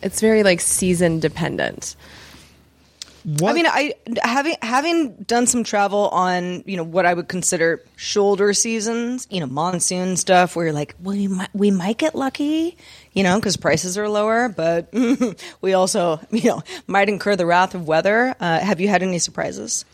it's 0.00 0.22
very 0.22 0.44
like 0.44 0.62
season 0.62 1.20
dependent. 1.20 1.94
What? 3.24 3.50
I 3.50 3.54
mean, 3.54 3.66
I 3.66 3.94
having 4.22 4.56
having 4.60 5.14
done 5.14 5.46
some 5.46 5.64
travel 5.64 6.08
on 6.10 6.62
you 6.66 6.76
know 6.76 6.84
what 6.84 7.06
I 7.06 7.14
would 7.14 7.26
consider 7.26 7.82
shoulder 7.96 8.52
seasons, 8.52 9.26
you 9.30 9.40
know, 9.40 9.46
monsoon 9.46 10.16
stuff, 10.16 10.54
where 10.54 10.66
you're 10.66 10.74
like, 10.74 10.94
well, 11.02 11.16
we 11.16 11.28
might, 11.28 11.48
we 11.54 11.70
might 11.70 11.96
get 11.96 12.14
lucky, 12.14 12.76
you 13.14 13.22
know, 13.22 13.36
because 13.36 13.56
prices 13.56 13.96
are 13.96 14.10
lower, 14.10 14.50
but 14.50 14.92
we 15.62 15.72
also 15.72 16.20
you 16.30 16.50
know 16.50 16.62
might 16.86 17.08
incur 17.08 17.34
the 17.34 17.46
wrath 17.46 17.74
of 17.74 17.88
weather. 17.88 18.34
Uh, 18.38 18.58
have 18.58 18.78
you 18.78 18.88
had 18.88 19.02
any 19.02 19.18
surprises? 19.18 19.86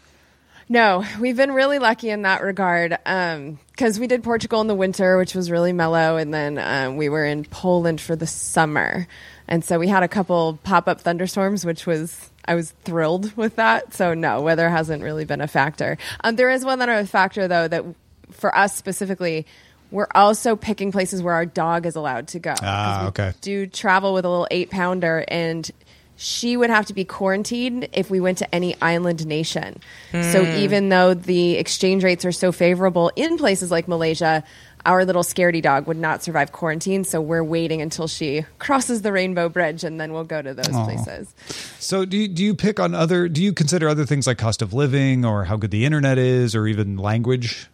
No, 0.69 1.05
we've 1.21 1.37
been 1.37 1.53
really 1.53 1.81
lucky 1.81 2.11
in 2.11 2.23
that 2.23 2.43
regard 2.43 2.91
because 2.91 3.99
we 3.99 4.07
did 4.07 4.23
Portugal 4.23 4.61
in 4.61 4.69
the 4.69 4.75
winter, 4.75 5.19
which 5.19 5.35
was 5.35 5.51
really 5.51 5.73
mellow, 5.73 6.17
and 6.17 6.33
then 6.35 6.59
um, 6.59 6.97
we 6.97 7.09
were 7.09 7.25
in 7.25 7.45
Poland 7.45 8.01
for 8.01 8.15
the 8.15 8.27
summer, 8.27 9.07
and 9.47 9.65
so 9.65 9.79
we 9.79 9.89
had 9.89 10.03
a 10.03 10.09
couple 10.09 10.59
pop 10.63 10.89
up 10.89 11.01
thunderstorms, 11.01 11.65
which 11.65 11.87
was 11.87 12.31
I 12.51 12.57
was 12.57 12.73
thrilled 12.83 13.37
with 13.37 13.57
that. 13.57 13.95
So 13.95 14.13
no, 14.13 14.41
weather 14.41 14.69
hasn't 14.69 15.05
really 15.05 15.25
been 15.25 15.41
a 15.41 15.47
factor. 15.47 15.97
Um, 16.25 16.35
there 16.35 16.51
is 16.51 16.65
one 16.65 16.83
other 16.83 17.05
factor 17.07 17.47
though 17.47 17.69
that 17.69 17.85
for 18.33 18.55
us 18.55 18.75
specifically. 18.77 19.47
We're 19.93 20.09
also 20.15 20.55
picking 20.55 20.93
places 20.93 21.21
where 21.21 21.35
our 21.35 21.47
dog 21.47 21.85
is 21.87 21.97
allowed 21.97 22.29
to 22.29 22.39
go. 22.39 22.55
Ah, 22.63 23.03
we 23.03 23.09
okay. 23.09 23.33
Do 23.41 23.67
travel 23.67 24.15
with 24.15 24.25
a 24.25 24.29
little 24.29 24.47
eight 24.51 24.71
pounder, 24.71 25.25
and 25.27 25.69
she 26.15 26.57
would 26.57 26.71
have 26.71 26.87
to 26.87 26.95
be 26.95 27.05
quarantined 27.05 27.89
if 27.93 28.09
we 28.09 28.21
went 28.21 28.39
to 28.39 28.55
any 28.55 28.81
island 28.81 29.27
nation. 29.27 29.81
So 30.13 30.43
even 30.43 30.91
though 30.91 31.15
the 31.15 31.55
exchange 31.55 32.05
rates 32.05 32.25
are 32.25 32.31
so 32.31 32.53
favorable 32.53 33.11
in 33.17 33.37
places 33.39 33.71
like 33.73 33.89
Malaysia, 33.89 34.45
our 34.87 35.05
little 35.05 35.23
scaredy 35.23 35.63
dog 35.63 35.87
would 35.87 35.97
not 35.97 36.23
survive 36.23 36.53
quarantine. 36.53 37.05
So 37.05 37.21
we're 37.21 37.45
waiting 37.45 37.83
until 37.83 38.09
she 38.09 38.45
crosses 38.59 39.03
the 39.03 39.13
Rainbow 39.13 39.49
Bridge 39.49 39.85
and 39.85 40.01
then 40.01 40.13
we'll 40.13 40.25
go 40.25 40.41
to 40.41 40.55
those 40.55 40.69
places. 40.69 41.35
So 41.79 42.05
do 42.05 42.17
you, 42.17 42.29
do 42.29 42.45
you 42.45 42.55
pick 42.55 42.81
on 42.81 42.95
other? 42.95 43.29
Do 43.29 43.43
you 43.43 43.53
consider 43.53 43.89
other 43.89 44.07
things 44.07 44.27
like 44.27 44.39
cost 44.39 44.63
of 44.63 44.73
living 44.73 45.25
or 45.25 45.45
how 45.45 45.57
good 45.57 45.71
the 45.71 45.85
internet 45.85 46.19
is 46.19 46.55
or 46.55 46.67
even 46.67 46.97
language? 46.97 47.69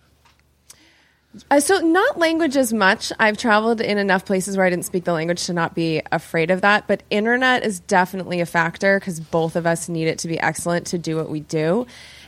Uh, 1.50 1.60
so 1.60 1.78
not 1.80 2.18
language 2.18 2.56
as 2.56 2.72
much. 2.72 3.12
I've 3.18 3.36
traveled 3.36 3.80
in 3.80 3.98
enough 3.98 4.24
places 4.24 4.56
where 4.56 4.66
I 4.66 4.70
didn't 4.70 4.84
speak 4.84 5.04
the 5.04 5.12
language 5.12 5.44
to 5.46 5.52
not 5.52 5.74
be 5.74 6.02
afraid 6.10 6.50
of 6.50 6.62
that. 6.62 6.86
But 6.86 7.02
internet 7.10 7.64
is 7.64 7.80
definitely 7.80 8.40
a 8.40 8.46
factor 8.46 8.98
because 8.98 9.20
both 9.20 9.56
of 9.56 9.66
us 9.66 9.88
need 9.88 10.08
it 10.08 10.18
to 10.20 10.28
be 10.28 10.38
excellent 10.40 10.86
to 10.88 10.98
do 10.98 11.16
what 11.16 11.28
we 11.28 11.40
do. 11.40 11.86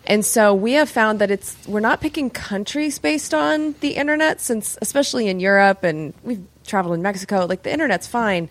And 0.08 0.24
so 0.24 0.54
we 0.54 0.72
have 0.72 0.88
found 0.88 1.18
that 1.18 1.30
it's 1.30 1.54
we're 1.68 1.80
not 1.80 2.00
picking 2.00 2.30
countries 2.30 2.98
based 2.98 3.34
on 3.34 3.74
the 3.80 3.90
internet, 3.90 4.40
since 4.40 4.78
especially 4.80 5.28
in 5.28 5.38
Europe 5.38 5.84
and 5.84 6.14
we've 6.24 6.44
traveled 6.66 6.94
in 6.94 7.02
Mexico, 7.02 7.44
like 7.44 7.62
the 7.62 7.72
internet's 7.72 8.06
fine, 8.06 8.48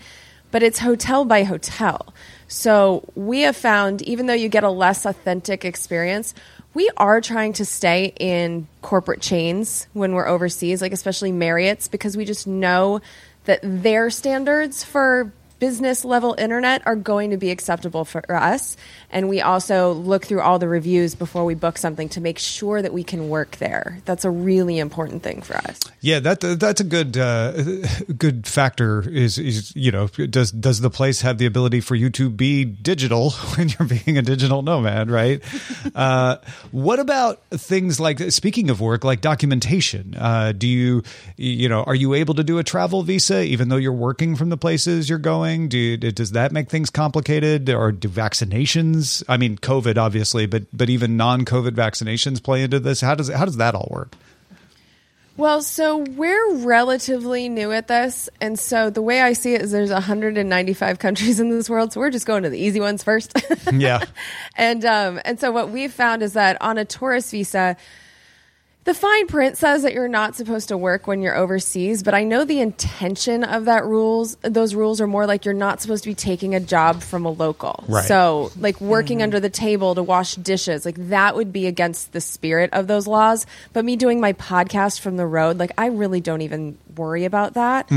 but 0.51 0.61
it's 0.61 0.77
hotel 0.77 1.25
by 1.25 1.43
hotel. 1.43 2.13
So 2.47 3.11
we 3.15 3.41
have 3.41 3.57
found 3.57 4.03
even 4.03 4.27
though 4.27 4.33
you 4.33 4.49
get 4.49 4.63
a 4.63 4.69
less 4.69 5.03
authentic 5.03 5.65
experience, 5.65 6.35
we 6.75 6.91
are 6.95 7.21
trying 7.21 7.53
to 7.53 7.65
stay 7.65 8.13
in 8.19 8.67
corporate 8.83 9.21
chains 9.21 9.87
when 9.93 10.13
we're 10.13 10.27
overseas, 10.27 10.79
like 10.79 10.93
especially 10.93 11.31
Marriott's, 11.31 11.87
because 11.87 12.15
we 12.15 12.23
just 12.23 12.45
know 12.45 13.01
that 13.45 13.61
their 13.63 14.11
standards 14.11 14.83
for 14.83 15.33
business 15.59 16.05
level 16.05 16.35
internet 16.37 16.81
are 16.85 16.95
going 16.95 17.31
to 17.31 17.37
be 17.37 17.51
acceptable 17.51 18.05
for 18.05 18.31
us. 18.31 18.77
And 19.09 19.29
we 19.29 19.41
also 19.41 19.93
look 19.93 20.25
through 20.25 20.41
all 20.41 20.59
the 20.59 20.67
reviews 20.67 21.15
before 21.15 21.45
we 21.45 21.55
book 21.55 21.77
something 21.77 22.09
to 22.09 22.21
make 22.21 22.39
sure 22.39 22.81
that 22.81 22.93
we 22.93 23.03
can 23.03 23.29
work 23.29 23.57
there. 23.57 23.99
That's 24.05 24.25
a 24.25 24.29
really 24.29 24.79
important 24.79 25.23
thing 25.23 25.41
for 25.41 25.55
us. 25.57 25.79
Yeah, 26.01 26.19
that 26.19 26.41
that's 26.41 26.81
a 26.81 26.83
good 26.83 27.17
uh, 27.17 27.51
good 28.17 28.45
factor. 28.47 29.07
Is 29.09 29.37
is 29.37 29.75
you 29.75 29.91
know 29.91 30.07
does 30.07 30.51
does 30.51 30.81
the 30.81 30.89
place 30.89 31.21
have 31.21 31.37
the 31.37 31.45
ability 31.45 31.79
for 31.79 31.95
you 31.95 32.09
to 32.11 32.29
be 32.29 32.65
digital 32.65 33.31
when 33.55 33.69
you're 33.69 33.87
being 33.87 34.17
a 34.17 34.21
digital 34.21 34.61
nomad, 34.61 35.09
right? 35.09 35.41
uh, 35.95 36.37
what 36.71 36.99
about 36.99 37.41
things 37.49 37.99
like 37.99 38.19
speaking 38.31 38.69
of 38.69 38.81
work, 38.81 39.03
like 39.03 39.21
documentation? 39.21 40.15
Uh, 40.15 40.51
do 40.51 40.67
you 40.67 41.03
you 41.37 41.69
know 41.69 41.83
are 41.83 41.95
you 41.95 42.13
able 42.13 42.33
to 42.35 42.43
do 42.43 42.59
a 42.59 42.63
travel 42.63 43.03
visa 43.03 43.41
even 43.41 43.69
though 43.69 43.77
you're 43.77 43.91
working 43.93 44.35
from 44.35 44.49
the 44.49 44.57
places 44.57 45.09
you're 45.09 45.17
going? 45.17 45.46
Do 45.69 45.97
does 45.97 46.31
that 46.31 46.51
make 46.51 46.69
things 46.69 46.89
complicated, 46.89 47.69
or 47.69 47.91
do 47.91 48.09
vaccinations? 48.09 49.23
I 49.27 49.37
mean, 49.37 49.57
COVID 49.57 49.97
obviously, 49.97 50.45
but 50.45 50.63
but 50.73 50.89
even 50.89 51.17
non-COVID 51.17 51.71
vaccinations 51.71 52.43
play 52.43 52.63
into 52.63 52.79
this. 52.79 53.01
How 53.01 53.15
does 53.15 53.29
how 53.29 53.45
does 53.45 53.57
that 53.57 53.75
all 53.75 53.87
work? 53.89 54.13
Well, 55.37 55.61
so 55.61 55.97
we're 55.97 56.55
relatively 56.55 57.47
new 57.47 57.71
at 57.71 57.87
this. 57.87 58.27
And 58.41 58.57
so 58.57 58.89
the 58.89 59.03
way 59.03 59.21
I 59.21 59.33
see 59.33 59.53
it 59.53 59.61
is 59.61 59.71
there's 59.71 59.91
195 59.91 60.97
countries 60.97 61.39
in 61.39 61.51
this 61.51 61.69
world. 61.69 61.93
So 61.93 61.99
we're 61.99 62.09
just 62.09 62.25
going 62.25 62.41
to 62.41 62.49
the 62.49 62.57
easy 62.57 62.79
ones 62.79 63.03
first. 63.03 63.33
Yeah. 63.71 64.03
and 64.55 64.83
um, 64.85 65.19
and 65.25 65.39
so 65.39 65.51
what 65.51 65.69
we've 65.69 65.91
found 65.91 66.23
is 66.23 66.33
that 66.33 66.59
on 66.61 66.77
a 66.77 66.85
tourist 66.85 67.31
visa, 67.31 67.75
the 68.87 68.93
fine 68.93 69.27
print 69.27 69.57
says 69.57 69.83
that 69.83 69.91
you're 69.91 70.07
not 70.07 70.33
supposed 70.37 70.69
to 70.69 70.77
work 70.77 71.07
when 71.07 71.21
you're 71.21 71.35
overseas, 71.35 72.03
but 72.03 72.13
I 72.13 72.23
know 72.23 72.45
the 72.45 72.61
intention 72.61 73.43
of 73.43 73.65
that 73.65 73.83
rules. 73.83 74.37
Those 74.43 74.73
rules 74.73 75.01
are 75.01 75.07
more 75.07 75.27
like 75.27 75.43
you're 75.43 75.53
not 75.53 75.81
supposed 75.81 76.05
to 76.05 76.09
be 76.09 76.15
taking 76.15 76.55
a 76.55 76.61
job 76.61 77.03
from 77.03 77.25
a 77.25 77.29
local. 77.29 77.83
Right. 77.89 78.05
So, 78.05 78.49
like 78.57 78.79
working 78.79 79.21
under 79.21 79.41
the 79.41 79.49
table 79.49 79.93
to 79.93 80.01
wash 80.01 80.35
dishes, 80.35 80.85
like 80.85 80.95
that 81.09 81.35
would 81.35 81.51
be 81.51 81.67
against 81.67 82.13
the 82.13 82.21
spirit 82.21 82.69
of 82.71 82.87
those 82.87 83.07
laws. 83.07 83.45
But 83.73 83.83
me 83.83 83.97
doing 83.97 84.21
my 84.21 84.31
podcast 84.31 85.01
from 85.01 85.17
the 85.17 85.25
road, 85.25 85.57
like 85.57 85.73
I 85.77 85.87
really 85.87 86.21
don't 86.21 86.41
even 86.41 86.77
worry 86.95 87.25
about 87.25 87.55
that. 87.55 87.91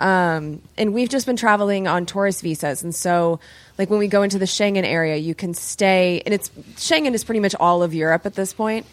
Um, 0.00 0.60
and 0.76 0.92
we've 0.92 1.08
just 1.08 1.24
been 1.24 1.36
traveling 1.36 1.86
on 1.86 2.04
tourist 2.04 2.42
visas, 2.42 2.82
and 2.82 2.92
so 2.92 3.38
like 3.78 3.90
when 3.90 4.00
we 4.00 4.08
go 4.08 4.22
into 4.22 4.40
the 4.40 4.46
Schengen 4.46 4.84
area, 4.84 5.14
you 5.18 5.36
can 5.36 5.54
stay, 5.54 6.20
and 6.26 6.34
it's 6.34 6.48
Schengen 6.74 7.14
is 7.14 7.22
pretty 7.22 7.38
much 7.38 7.54
all 7.60 7.84
of 7.84 7.94
Europe 7.94 8.26
at 8.26 8.34
this 8.34 8.52
point. 8.52 8.86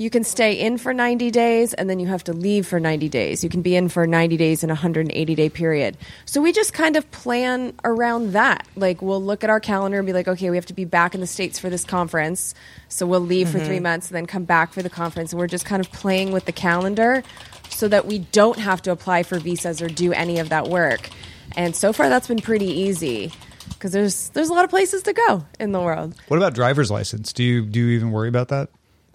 You 0.00 0.08
can 0.08 0.24
stay 0.24 0.54
in 0.54 0.78
for 0.78 0.94
90 0.94 1.30
days 1.30 1.74
and 1.74 1.90
then 1.90 2.00
you 2.00 2.06
have 2.06 2.24
to 2.24 2.32
leave 2.32 2.66
for 2.66 2.80
90 2.80 3.10
days. 3.10 3.44
You 3.44 3.50
can 3.50 3.60
be 3.60 3.76
in 3.76 3.90
for 3.90 4.06
90 4.06 4.38
days 4.38 4.64
in 4.64 4.70
a 4.70 4.72
180 4.72 5.34
day 5.34 5.50
period. 5.50 5.98
So 6.24 6.40
we 6.40 6.52
just 6.52 6.72
kind 6.72 6.96
of 6.96 7.10
plan 7.10 7.74
around 7.84 8.32
that. 8.32 8.66
Like 8.76 9.02
we'll 9.02 9.22
look 9.22 9.44
at 9.44 9.50
our 9.50 9.60
calendar 9.60 9.98
and 9.98 10.06
be 10.06 10.14
like, 10.14 10.26
okay, 10.26 10.48
we 10.48 10.56
have 10.56 10.64
to 10.64 10.72
be 10.72 10.86
back 10.86 11.14
in 11.14 11.20
the 11.20 11.26
States 11.26 11.58
for 11.58 11.68
this 11.68 11.84
conference. 11.84 12.54
So 12.88 13.06
we'll 13.06 13.20
leave 13.20 13.50
for 13.50 13.58
three 13.58 13.74
mm-hmm. 13.74 13.82
months 13.82 14.08
and 14.08 14.16
then 14.16 14.24
come 14.24 14.44
back 14.44 14.72
for 14.72 14.80
the 14.80 14.88
conference. 14.88 15.34
And 15.34 15.38
we're 15.38 15.48
just 15.48 15.66
kind 15.66 15.84
of 15.84 15.92
playing 15.92 16.32
with 16.32 16.46
the 16.46 16.52
calendar 16.52 17.22
so 17.68 17.86
that 17.86 18.06
we 18.06 18.20
don't 18.20 18.58
have 18.58 18.80
to 18.80 18.92
apply 18.92 19.24
for 19.24 19.38
visas 19.38 19.82
or 19.82 19.88
do 19.88 20.14
any 20.14 20.38
of 20.38 20.48
that 20.48 20.68
work. 20.68 21.10
And 21.56 21.76
so 21.76 21.92
far 21.92 22.08
that's 22.08 22.26
been 22.26 22.40
pretty 22.40 22.68
easy 22.68 23.32
because 23.68 23.92
there's 23.92 24.30
there's 24.30 24.48
a 24.48 24.54
lot 24.54 24.64
of 24.64 24.70
places 24.70 25.02
to 25.02 25.12
go 25.12 25.44
in 25.58 25.72
the 25.72 25.80
world. 25.80 26.14
What 26.28 26.38
about 26.38 26.54
driver's 26.54 26.90
license? 26.90 27.34
Do 27.34 27.44
you 27.44 27.66
do 27.66 27.80
you 27.80 27.96
even 27.96 28.12
worry 28.12 28.30
about 28.30 28.48
that, 28.48 28.70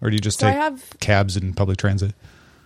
or 0.06 0.10
do 0.10 0.16
you 0.16 0.22
just 0.22 0.40
So 0.40 0.48
I 0.48 0.52
take 0.52 0.62
have- 0.62 0.84
cabs 1.00 1.36
and 1.36 1.56
public 1.58 1.78
transit? 1.78 2.14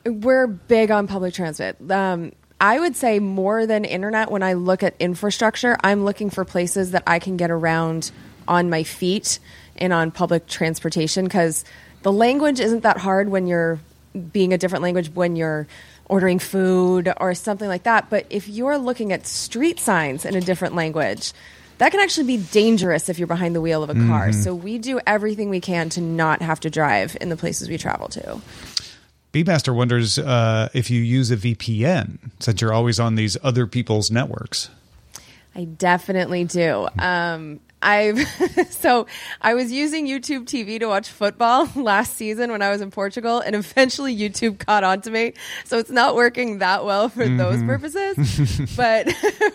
We're 0.06 0.47
big 0.47 0.91
on 0.91 1.08
public 1.08 1.34
transit. 1.34 1.78
Um, 1.89 2.32
I 2.62 2.80
would 2.80 2.95
say 2.95 3.19
more 3.19 3.65
than 3.65 3.86
internet. 3.86 4.32
When 4.32 4.43
I 4.43 4.54
look 4.54 4.84
at 4.84 4.95
infrastructure, 4.99 5.78
I'm 5.84 6.04
looking 6.04 6.30
for 6.30 6.43
places 6.43 6.91
that 6.91 7.04
I 7.08 7.19
can 7.19 7.38
get 7.38 7.52
around 7.52 8.12
on 8.47 8.69
my 8.69 8.84
feet 8.84 9.39
and 9.78 9.93
on 9.93 10.12
public 10.12 10.47
transportation 10.47 11.25
because 11.25 11.63
the 12.02 12.12
language 12.12 12.60
isn't 12.60 12.84
that 12.84 12.97
hard 12.97 13.30
when 13.30 13.47
you're 13.47 13.80
being 14.34 14.52
a 14.54 14.58
different 14.58 14.84
language 14.84 15.12
when 15.13 15.36
you're 15.36 15.67
ordering 16.06 16.39
food 16.39 17.13
or 17.17 17.34
something 17.36 17.67
like 17.67 17.84
that. 17.84 18.10
But 18.10 18.25
if 18.30 18.49
you're 18.49 18.78
looking 18.78 19.13
at 19.13 19.28
street 19.28 19.80
signs 19.80 20.25
in 20.25 20.36
a 20.36 20.41
different 20.41 20.75
language, 20.75 21.32
that 21.80 21.92
can 21.92 22.02
actually 22.02 22.28
be 22.28 22.38
dangerous 22.38 23.10
if 23.10 23.18
you're 23.18 23.28
behind 23.28 23.56
the 23.56 23.62
wheel 23.62 23.84
of 23.84 23.89
a 23.89 23.96
car. 23.96 24.32
So 24.34 24.54
we 24.54 24.78
do 24.78 25.00
everything 25.08 25.50
we 25.50 25.62
can 25.62 25.89
to 25.89 26.02
not 26.02 26.42
have 26.42 26.60
to 26.62 26.70
drive 26.70 27.18
in 27.20 27.30
the 27.30 27.38
places 27.38 27.68
we 27.68 27.78
travel 27.78 28.10
to. 28.10 28.42
Beatmaster 29.34 29.74
wonders 29.76 30.20
uh, 30.20 30.70
if 30.74 30.89
you 30.89 31.02
use 31.02 31.32
a 31.32 31.38
VPN 31.38 32.18
since 32.39 32.62
you're 32.62 32.74
always 32.74 33.00
on 33.00 33.15
these 33.15 33.38
other 33.44 33.65
people's 33.65 34.12
networks. 34.12 34.70
I 35.56 35.65
definitely 35.65 36.44
do. 36.46 36.88
Um, 36.98 37.60
I've 37.82 38.20
so 38.70 39.08
I 39.42 39.54
was 39.54 39.72
using 39.72 40.08
YouTube 40.08 40.46
TV 40.46 40.80
to 40.80 40.88
watch 40.88 41.10
football 41.10 41.70
last 41.76 42.15
season 42.15 42.52
when 42.52 42.62
I 42.62 42.70
was 42.70 42.82
in 42.82 42.92
Portugal, 42.92 43.39
and 43.39 43.56
eventually 43.56 44.15
YouTube 44.15 44.60
caught 44.60 44.84
on 44.84 45.02
to 45.02 45.12
me. 45.12 45.34
So 45.65 45.78
it's 45.78 45.89
not 45.89 46.15
working 46.15 46.60
that 46.60 46.86
well 46.86 47.10
for 47.10 47.24
mm-hmm. 47.24 47.38
those 47.38 47.63
purposes, 47.63 48.72
but 48.76 49.12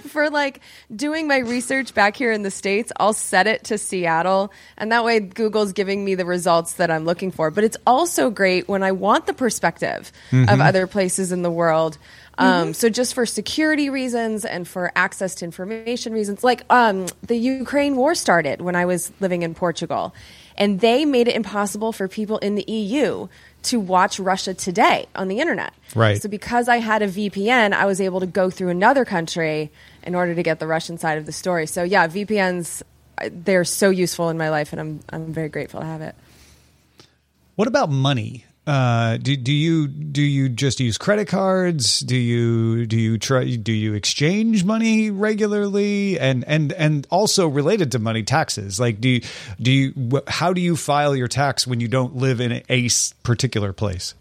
for 0.07 0.31
like 0.31 0.61
doing 0.95 1.29
my 1.29 1.39
research 1.39 1.95
back 1.95 2.17
here 2.17 2.33
in 2.33 2.43
the 2.43 2.51
states, 2.51 2.93
I'll 2.99 3.13
set 3.13 3.47
it 3.47 3.65
to 3.65 3.79
Seattle, 3.79 4.53
and 4.77 4.91
that 4.93 5.05
way 5.05 5.21
Google's 5.21 5.73
giving 5.73 6.05
me 6.05 6.15
the 6.15 6.25
results 6.25 6.75
that 6.75 6.91
I'm 6.91 7.05
looking 7.05 7.31
for. 7.31 7.51
But 7.51 7.65
it's 7.65 7.77
also 7.87 8.31
great 8.31 8.69
when 8.69 8.83
I 8.83 8.93
want 8.93 9.27
the 9.27 9.35
perspective 9.35 10.13
of 10.33 10.39
mm-hmm. 10.39 10.61
other 10.61 10.87
places 10.87 11.33
in 11.33 11.43
the 11.43 11.51
world. 11.51 11.99
Um, 12.39 12.75
So 12.75 12.89
just 12.89 13.15
for 13.15 13.27
security 13.27 13.91
reasons 13.91 14.45
and 14.45 14.67
for 14.67 14.93
access 14.97 15.35
to 15.37 15.45
information 15.45 16.13
reasons, 16.13 16.43
like 16.43 16.65
um, 16.71 17.07
the 17.23 17.37
Ukraine 17.37 17.97
war 17.97 18.15
started 18.15 18.61
when 18.61 18.77
I 18.77 18.87
was 18.87 19.13
living 19.21 19.43
in 19.43 19.55
Portugal, 19.55 20.15
and 20.57 20.81
they 20.81 21.05
made 21.05 21.29
it 21.29 21.37
impossible 21.37 21.93
for 21.93 22.09
people 22.09 22.39
in 22.39 22.55
the 22.55 22.65
EU 22.65 23.29
to 23.65 23.81
watch 23.81 24.19
Russia 24.19 24.55
Today 24.55 25.07
on 25.15 25.29
the 25.29 25.41
internet. 25.41 25.73
Right. 25.95 26.21
So 26.21 26.29
because 26.29 26.69
I 26.69 26.79
had 26.79 27.03
a 27.03 27.09
VPN, 27.09 27.73
I 27.73 27.87
was 27.87 28.01
able 28.01 28.21
to 28.21 28.27
go 28.27 28.51
through 28.51 28.69
another 28.69 29.05
country 29.05 29.71
in 30.03 30.15
order 30.15 30.35
to 30.35 30.43
get 30.43 30.59
the 30.59 30.67
Russian 30.67 30.99
side 30.99 31.19
of 31.19 31.27
the 31.27 31.33
story. 31.33 31.67
So 31.67 31.83
yeah, 31.83 32.07
VPNs 32.07 32.83
they're 33.31 33.65
so 33.65 33.91
useful 33.91 34.29
in 34.31 34.39
my 34.39 34.51
life, 34.51 34.73
and 34.73 34.81
I'm 34.81 35.01
I'm 35.09 35.33
very 35.33 35.49
grateful 35.49 35.81
to 35.81 35.87
have 35.87 36.03
it. 36.03 36.15
What 37.55 37.69
about 37.69 37.91
money? 37.91 38.45
Uh, 38.67 39.19
do 39.19 39.37
do 39.37 39.53
you 39.53 39.87
do 39.89 40.23
you 40.23 40.49
just 40.49 40.81
use 40.81 40.97
credit 40.97 41.29
cards? 41.29 42.01
Do 42.01 42.17
you 42.17 42.87
do 42.87 42.99
you 42.99 43.19
try 43.19 43.57
do 43.57 43.73
you 43.73 43.93
exchange 43.93 44.65
money 44.65 45.11
regularly? 45.11 46.19
And 46.19 46.45
and 46.45 46.73
and 46.73 47.07
also 47.11 47.47
related 47.47 47.93
to 47.93 47.99
money, 47.99 48.23
taxes. 48.23 48.81
Like 48.81 49.01
do 49.01 49.09
you, 49.11 49.21
do 49.61 49.71
you 49.71 50.23
how 50.29 50.55
do 50.55 50.63
you 50.63 50.77
file 50.77 51.15
your 51.15 51.29
tax 51.29 51.67
when 51.67 51.81
you 51.81 51.89
don't 51.89 52.17
live 52.17 52.41
in 52.41 52.63
a 52.71 52.89
particular 53.23 53.75
place? 53.75 54.15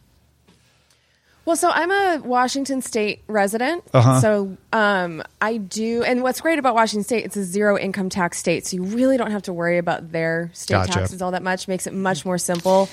Well, 1.45 1.55
so 1.57 1.69
I'm 1.69 1.91
a 1.91 2.21
Washington 2.25 2.81
State 2.81 3.21
resident. 3.27 3.83
Uh-huh. 3.93 4.21
So 4.21 4.57
um, 4.71 5.21
I 5.41 5.57
do, 5.57 6.01
and 6.01 6.23
what's 6.23 6.39
great 6.39 6.57
about 6.57 6.73
Washington 6.73 7.03
State, 7.03 7.25
it's 7.25 7.35
a 7.35 7.43
zero 7.43 7.77
income 7.77 8.07
tax 8.07 8.37
state, 8.37 8.65
so 8.65 8.77
you 8.77 8.83
really 8.83 9.17
don't 9.17 9.31
have 9.31 9.41
to 9.43 9.53
worry 9.53 9.77
about 9.77 10.13
their 10.13 10.51
state 10.53 10.75
Gotcha. 10.75 10.93
taxes 10.93 11.21
all 11.21 11.31
that 11.31 11.43
much. 11.43 11.67
Makes 11.67 11.85
it 11.85 11.93
much 11.93 12.23
more 12.23 12.37
simple 12.37 12.87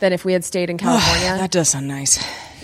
than 0.00 0.12
if 0.12 0.24
we 0.24 0.32
had 0.32 0.44
stayed 0.44 0.70
in 0.70 0.78
California. 0.78 1.36
that 1.38 1.50
does 1.50 1.68
sound 1.70 1.88
nice. 1.88 2.18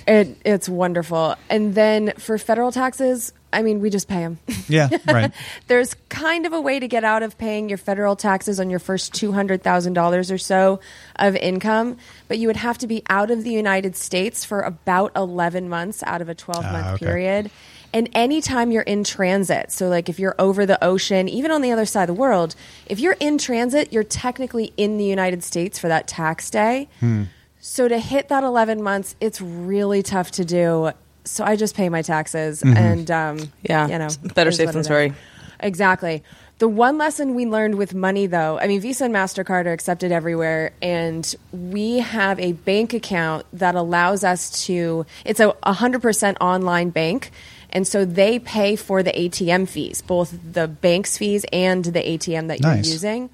It, 0.07 0.37
it's 0.45 0.69
wonderful. 0.69 1.37
And 1.49 1.75
then 1.75 2.13
for 2.19 2.39
federal 2.39 2.73
taxes, 2.73 3.33
I 3.53 3.63
mean, 3.63 3.81
we 3.81 3.91
just 3.91 4.09
pay 4.09 4.21
them. 4.21 4.39
Yeah, 4.69 4.89
right. 5.07 5.31
There's 5.67 5.95
kind 6.09 6.47
of 6.47 6.53
a 6.55 6.61
way 6.61 6.81
to 6.81 6.89
get 6.89 7.05
out 7.05 7.23
of 7.23 7.37
paying 7.37 7.69
your 7.69 7.77
federal 7.79 8.17
taxes 8.17 8.59
on 8.59 8.71
your 8.71 8.79
first 8.79 9.13
$200,000 9.13 10.33
or 10.35 10.39
so 10.39 10.81
of 11.17 11.37
income, 11.37 11.99
but 12.29 12.39
you 12.39 12.47
would 12.47 12.57
have 12.57 12.79
to 12.79 12.87
be 12.87 13.03
out 13.11 13.31
of 13.31 13.45
the 13.45 13.53
United 13.53 13.95
States 13.97 14.45
for 14.45 14.61
about 14.63 15.13
11 15.17 15.69
months 15.69 16.03
out 16.05 16.23
of 16.23 16.29
a 16.29 16.35
12 16.35 16.65
month 16.65 16.87
Ah, 16.87 16.93
okay. 16.95 17.05
period. 17.07 17.51
And 17.95 18.09
anytime 18.15 18.71
you're 18.73 18.81
in 18.83 19.05
transit, 19.05 19.71
so 19.71 19.89
like 19.89 20.09
if 20.09 20.19
you're 20.19 20.35
over 20.39 20.65
the 20.65 20.83
ocean, 20.83 21.29
even 21.29 21.51
on 21.51 21.61
the 21.61 21.73
other 21.73 21.85
side 21.85 22.09
of 22.09 22.17
the 22.17 22.21
world, 22.21 22.55
if 22.87 22.99
you're 23.01 23.17
in 23.21 23.37
transit, 23.37 23.93
you're 23.93 24.03
technically 24.03 24.73
in 24.79 24.97
the 24.97 25.05
United 25.05 25.45
States 25.45 25.79
for 25.79 25.89
that 25.89 26.09
tax 26.09 26.49
day. 26.49 26.89
Hmm. 27.01 27.25
So 27.65 27.87
to 27.87 27.99
hit 27.99 28.29
that 28.29 28.43
11 28.43 28.83
months, 28.83 29.15
it's 29.21 29.41
really 29.41 30.03
tough 30.03 30.33
to 30.33 30.45
do. 30.45 30.91
So 31.25 31.45
I 31.45 31.55
just 31.55 31.77
pay 31.77 31.89
my 31.89 32.03
taxes 32.03 32.61
Mm-hmm. 32.61 32.77
and, 32.77 33.11
um, 33.11 33.53
Yeah, 33.63 33.87
you 33.87 33.99
know, 33.99 34.09
better 34.35 34.51
safe 34.51 34.73
than 34.73 34.83
sorry. 34.85 35.15
Exactly. 35.61 36.25
The 36.59 36.67
one 36.69 36.99
lesson 36.99 37.37
we 37.37 37.47
learned 37.47 37.77
with 37.77 37.95
money, 37.95 38.27
though, 38.27 38.59
I 38.59 38.67
mean, 38.67 38.81
Visa 38.81 39.05
and 39.05 39.15
MasterCard 39.15 39.67
are 39.67 39.73
accepted 39.73 40.11
everywhere, 40.11 40.73
and 40.83 41.35
we 41.53 41.99
have 41.99 42.39
a 42.41 42.53
bank 42.53 42.95
account 42.95 43.47
that 43.53 43.75
allows 43.77 44.23
us 44.25 44.65
to, 44.67 45.07
it's 45.25 45.39
a 45.41 45.55
100% 45.65 46.37
online 46.41 46.91
bank. 46.91 47.31
And 47.71 47.87
so 47.87 48.05
they 48.05 48.39
pay 48.41 48.75
for 48.77 49.03
the 49.05 49.13
ATM 49.13 49.69
fees, 49.69 50.03
both 50.03 50.37
the 50.53 50.67
bank's 50.69 51.17
fees 51.17 51.47
and 51.53 51.85
the 51.85 52.01
ATM 52.03 52.49
that 52.49 52.61
Nice. 52.61 52.87
you're 52.87 52.93
using. 52.93 53.31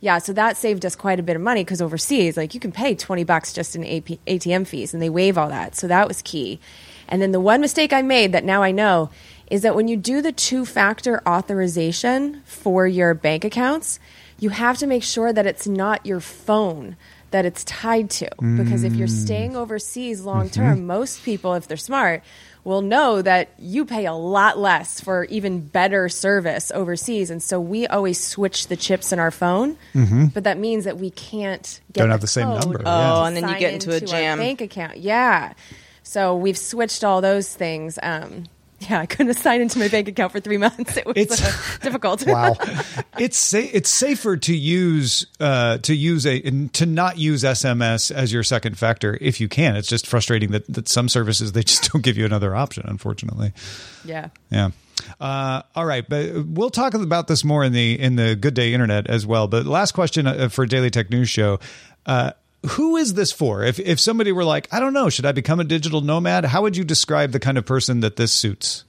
Yeah, 0.00 0.18
so 0.18 0.32
that 0.32 0.56
saved 0.56 0.86
us 0.86 0.96
quite 0.96 1.20
a 1.20 1.22
bit 1.22 1.36
of 1.36 1.42
money 1.42 1.62
because 1.62 1.82
overseas, 1.82 2.36
like 2.36 2.54
you 2.54 2.60
can 2.60 2.72
pay 2.72 2.94
20 2.94 3.24
bucks 3.24 3.52
just 3.52 3.76
in 3.76 3.84
AP, 3.84 4.18
ATM 4.26 4.66
fees 4.66 4.94
and 4.94 5.02
they 5.02 5.10
waive 5.10 5.36
all 5.36 5.48
that. 5.50 5.76
So 5.76 5.86
that 5.88 6.08
was 6.08 6.22
key. 6.22 6.58
And 7.08 7.20
then 7.20 7.32
the 7.32 7.40
one 7.40 7.60
mistake 7.60 7.92
I 7.92 8.02
made 8.02 8.32
that 8.32 8.44
now 8.44 8.62
I 8.62 8.70
know 8.70 9.10
is 9.50 9.62
that 9.62 9.74
when 9.74 9.88
you 9.88 9.96
do 9.96 10.22
the 10.22 10.32
two 10.32 10.64
factor 10.64 11.20
authorization 11.28 12.40
for 12.44 12.86
your 12.86 13.12
bank 13.14 13.44
accounts, 13.44 13.98
you 14.38 14.50
have 14.50 14.78
to 14.78 14.86
make 14.86 15.02
sure 15.02 15.32
that 15.32 15.46
it's 15.46 15.66
not 15.66 16.06
your 16.06 16.20
phone 16.20 16.96
that 17.30 17.44
it's 17.44 17.62
tied 17.64 18.10
to. 18.10 18.28
Because 18.40 18.84
if 18.84 18.94
you're 18.94 19.08
mm. 19.08 19.24
staying 19.24 19.56
overseas 19.56 20.22
long 20.22 20.48
term, 20.50 20.78
mm-hmm. 20.78 20.86
most 20.86 21.22
people, 21.24 21.54
if 21.54 21.68
they're 21.68 21.76
smart, 21.76 22.22
will 22.64 22.82
know 22.82 23.22
that 23.22 23.50
you 23.58 23.84
pay 23.84 24.06
a 24.06 24.12
lot 24.12 24.58
less 24.58 25.00
for 25.00 25.24
even 25.24 25.60
better 25.60 26.08
service 26.08 26.70
overseas. 26.74 27.30
And 27.30 27.42
so 27.42 27.60
we 27.60 27.86
always 27.86 28.22
switch 28.22 28.66
the 28.68 28.76
chips 28.76 29.12
in 29.12 29.18
our 29.18 29.30
phone, 29.30 29.76
but 30.34 30.44
that 30.44 30.58
means 30.58 30.84
that 30.84 30.98
we 30.98 31.10
can't 31.10 31.80
get 31.92 32.02
Don't 32.02 32.10
have 32.10 32.20
the 32.20 32.26
same 32.26 32.48
number, 32.48 32.78
to 32.78 32.84
yeah. 32.84 33.14
Oh, 33.14 33.24
and 33.24 33.36
then 33.36 33.48
you 33.48 33.58
get 33.58 33.74
into 33.74 33.92
a 33.94 34.00
jam. 34.00 34.38
bank 34.38 34.60
account. 34.60 34.98
Yeah. 34.98 35.54
So 36.02 36.36
we've 36.36 36.58
switched 36.58 37.04
all 37.04 37.20
those 37.20 37.54
things. 37.54 37.98
Um, 38.02 38.44
yeah, 38.80 39.00
I 39.00 39.06
couldn't 39.06 39.34
signed 39.34 39.62
into 39.62 39.78
my 39.78 39.88
bank 39.88 40.08
account 40.08 40.32
for 40.32 40.40
three 40.40 40.56
months. 40.56 40.96
It 40.96 41.06
was 41.06 41.16
It's- 41.16 41.42
uh, 41.42 41.78
difficult. 41.82 42.26
Wow, 42.30 42.56
it's 43.18 43.36
sa- 43.36 43.58
it's 43.58 43.90
safer 43.90 44.36
to 44.36 44.54
use 44.54 45.26
uh, 45.38 45.78
to 45.78 45.94
use 45.94 46.26
a 46.26 46.40
to 46.68 46.86
not 46.86 47.18
use 47.18 47.42
SMS 47.44 48.10
as 48.10 48.32
your 48.32 48.42
second 48.42 48.78
factor 48.78 49.18
if 49.20 49.40
you 49.40 49.48
can. 49.48 49.76
It's 49.76 49.88
just 49.88 50.06
frustrating 50.06 50.50
that, 50.52 50.66
that 50.72 50.88
some 50.88 51.08
services 51.08 51.52
they 51.52 51.62
just 51.62 51.90
don't 51.92 52.02
give 52.02 52.16
you 52.16 52.24
another 52.24 52.54
option. 52.56 52.84
Unfortunately, 52.86 53.52
yeah. 54.04 54.28
yeah. 54.50 54.70
Uh, 55.18 55.62
all 55.74 55.86
right, 55.86 56.06
but 56.08 56.46
we'll 56.46 56.70
talk 56.70 56.94
about 56.94 57.26
this 57.26 57.42
more 57.44 57.64
in 57.64 57.72
the 57.72 57.98
in 57.98 58.16
the 58.16 58.36
Good 58.36 58.54
Day 58.54 58.72
Internet 58.74 59.08
as 59.08 59.26
well. 59.26 59.48
But 59.48 59.66
last 59.66 59.92
question 59.92 60.26
uh, 60.26 60.48
for 60.48 60.66
Daily 60.66 60.90
Tech 60.90 61.10
News 61.10 61.28
Show. 61.28 61.58
Uh, 62.06 62.32
who 62.66 62.96
is 62.96 63.14
this 63.14 63.32
for? 63.32 63.64
If 63.64 63.78
if 63.78 63.98
somebody 63.98 64.32
were 64.32 64.44
like, 64.44 64.68
I 64.72 64.80
don't 64.80 64.92
know, 64.92 65.08
should 65.08 65.26
I 65.26 65.32
become 65.32 65.60
a 65.60 65.64
digital 65.64 66.00
nomad? 66.00 66.44
How 66.44 66.62
would 66.62 66.76
you 66.76 66.84
describe 66.84 67.32
the 67.32 67.40
kind 67.40 67.56
of 67.58 67.64
person 67.64 68.00
that 68.00 68.16
this 68.16 68.32
suits? 68.32 68.84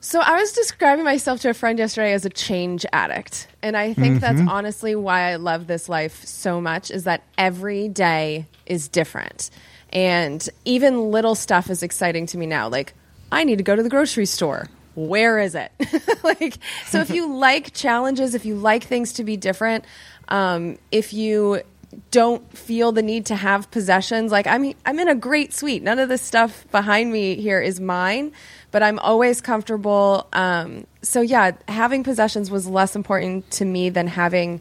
So 0.00 0.20
I 0.20 0.36
was 0.36 0.52
describing 0.52 1.04
myself 1.04 1.40
to 1.40 1.50
a 1.50 1.54
friend 1.54 1.80
yesterday 1.80 2.12
as 2.12 2.24
a 2.24 2.30
change 2.30 2.86
addict. 2.92 3.48
And 3.60 3.76
I 3.76 3.92
think 3.92 4.20
that's 4.20 4.40
honestly 4.48 4.94
why 4.94 5.32
I 5.32 5.36
love 5.36 5.66
this 5.66 5.88
life 5.88 6.24
so 6.24 6.60
much 6.60 6.92
is 6.92 7.04
that 7.04 7.24
every 7.36 7.88
day 7.88 8.46
is 8.66 8.86
different. 8.86 9.50
And 9.92 10.48
even 10.64 11.10
little 11.10 11.34
stuff 11.34 11.70
is 11.70 11.82
exciting 11.82 12.26
to 12.26 12.38
me 12.38 12.46
now. 12.46 12.68
Like 12.68 12.94
I 13.32 13.42
need 13.42 13.58
to 13.58 13.64
go 13.64 13.74
to 13.74 13.82
the 13.82 13.88
grocery 13.88 14.26
store. 14.26 14.68
Where 14.94 15.40
is 15.40 15.56
it? 15.56 15.72
like 16.22 16.56
so 16.86 17.00
if 17.00 17.10
you 17.10 17.34
like 17.34 17.74
challenges, 17.74 18.36
if 18.36 18.44
you 18.44 18.54
like 18.54 18.84
things 18.84 19.14
to 19.14 19.24
be 19.24 19.36
different, 19.36 19.84
um, 20.28 20.78
if 20.92 21.12
you 21.12 21.62
don't 22.10 22.56
feel 22.56 22.92
the 22.92 23.02
need 23.02 23.26
to 23.26 23.36
have 23.36 23.70
possessions. 23.70 24.32
Like 24.32 24.46
I'm 24.46 24.74
I'm 24.84 24.98
in 24.98 25.08
a 25.08 25.14
great 25.14 25.52
suite. 25.52 25.82
None 25.82 25.98
of 25.98 26.08
this 26.08 26.22
stuff 26.22 26.66
behind 26.70 27.12
me 27.12 27.36
here 27.36 27.60
is 27.60 27.80
mine, 27.80 28.32
but 28.70 28.82
I'm 28.82 28.98
always 28.98 29.40
comfortable. 29.40 30.26
Um, 30.32 30.86
so 31.02 31.20
yeah, 31.20 31.52
having 31.68 32.04
possessions 32.04 32.50
was 32.50 32.66
less 32.66 32.96
important 32.96 33.50
to 33.52 33.64
me 33.64 33.90
than 33.90 34.06
having 34.06 34.60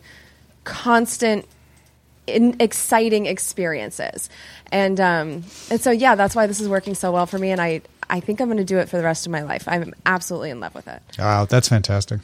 constant 0.63 1.45
in 2.27 2.55
exciting 2.59 3.25
experiences. 3.25 4.29
And 4.71 4.99
um, 4.99 5.43
and 5.69 5.81
so 5.81 5.91
yeah, 5.91 6.15
that's 6.15 6.35
why 6.35 6.47
this 6.47 6.59
is 6.59 6.69
working 6.69 6.95
so 6.95 7.11
well 7.11 7.25
for 7.25 7.37
me 7.37 7.51
and 7.51 7.61
I 7.61 7.81
I 8.09 8.19
think 8.19 8.39
I'm 8.39 8.47
going 8.47 8.57
to 8.57 8.63
do 8.63 8.77
it 8.77 8.89
for 8.89 8.97
the 8.97 9.03
rest 9.03 9.25
of 9.25 9.31
my 9.31 9.41
life. 9.41 9.67
I'm 9.67 9.93
absolutely 10.05 10.51
in 10.51 10.59
love 10.59 10.75
with 10.75 10.87
it. 10.87 11.01
Wow, 11.17 11.45
that's 11.45 11.69
fantastic. 11.69 12.21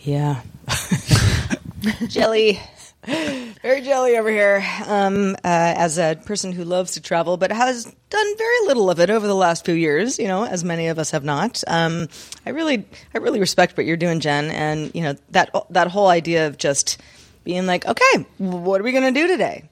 Yeah. 0.00 0.42
jelly. 2.08 2.60
Very 3.62 3.82
jelly 3.82 4.16
over 4.16 4.28
here. 4.28 4.64
Um, 4.86 5.34
uh, 5.36 5.38
as 5.44 5.96
a 5.98 6.18
person 6.24 6.50
who 6.50 6.64
loves 6.64 6.92
to 6.92 7.00
travel, 7.00 7.36
but 7.36 7.52
has 7.52 7.84
done 7.84 8.38
very 8.38 8.66
little 8.66 8.90
of 8.90 8.98
it 8.98 9.10
over 9.10 9.26
the 9.26 9.34
last 9.34 9.64
few 9.64 9.74
years, 9.74 10.18
you 10.18 10.26
know, 10.26 10.44
as 10.44 10.64
many 10.64 10.88
of 10.88 10.98
us 10.98 11.12
have 11.12 11.22
not. 11.24 11.62
Um, 11.68 12.08
I 12.44 12.50
really, 12.50 12.84
I 13.14 13.18
really 13.18 13.38
respect 13.38 13.76
what 13.76 13.86
you're 13.86 13.96
doing, 13.96 14.18
Jen, 14.18 14.50
and 14.50 14.92
you 14.94 15.02
know 15.02 15.14
that 15.30 15.50
that 15.70 15.88
whole 15.88 16.08
idea 16.08 16.48
of 16.48 16.58
just 16.58 17.00
being 17.44 17.66
like, 17.66 17.86
okay, 17.86 18.26
what 18.38 18.80
are 18.80 18.84
we 18.84 18.92
going 18.92 19.14
to 19.14 19.20
do 19.20 19.28
today? 19.28 19.68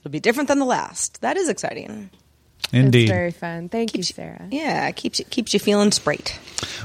It'll 0.00 0.12
be 0.12 0.20
different 0.20 0.48
than 0.48 0.60
the 0.60 0.64
last. 0.64 1.20
That 1.22 1.36
is 1.36 1.48
exciting. 1.48 2.10
Indeed. 2.72 3.02
It's 3.04 3.10
very 3.10 3.30
fun. 3.30 3.68
Thank 3.68 3.96
you, 3.96 4.02
Sarah. 4.02 4.48
Yeah, 4.50 4.90
keeps 4.90 5.18
you, 5.18 5.24
keeps 5.26 5.54
you 5.54 5.60
feeling 5.60 5.92
sprite. 5.92 6.38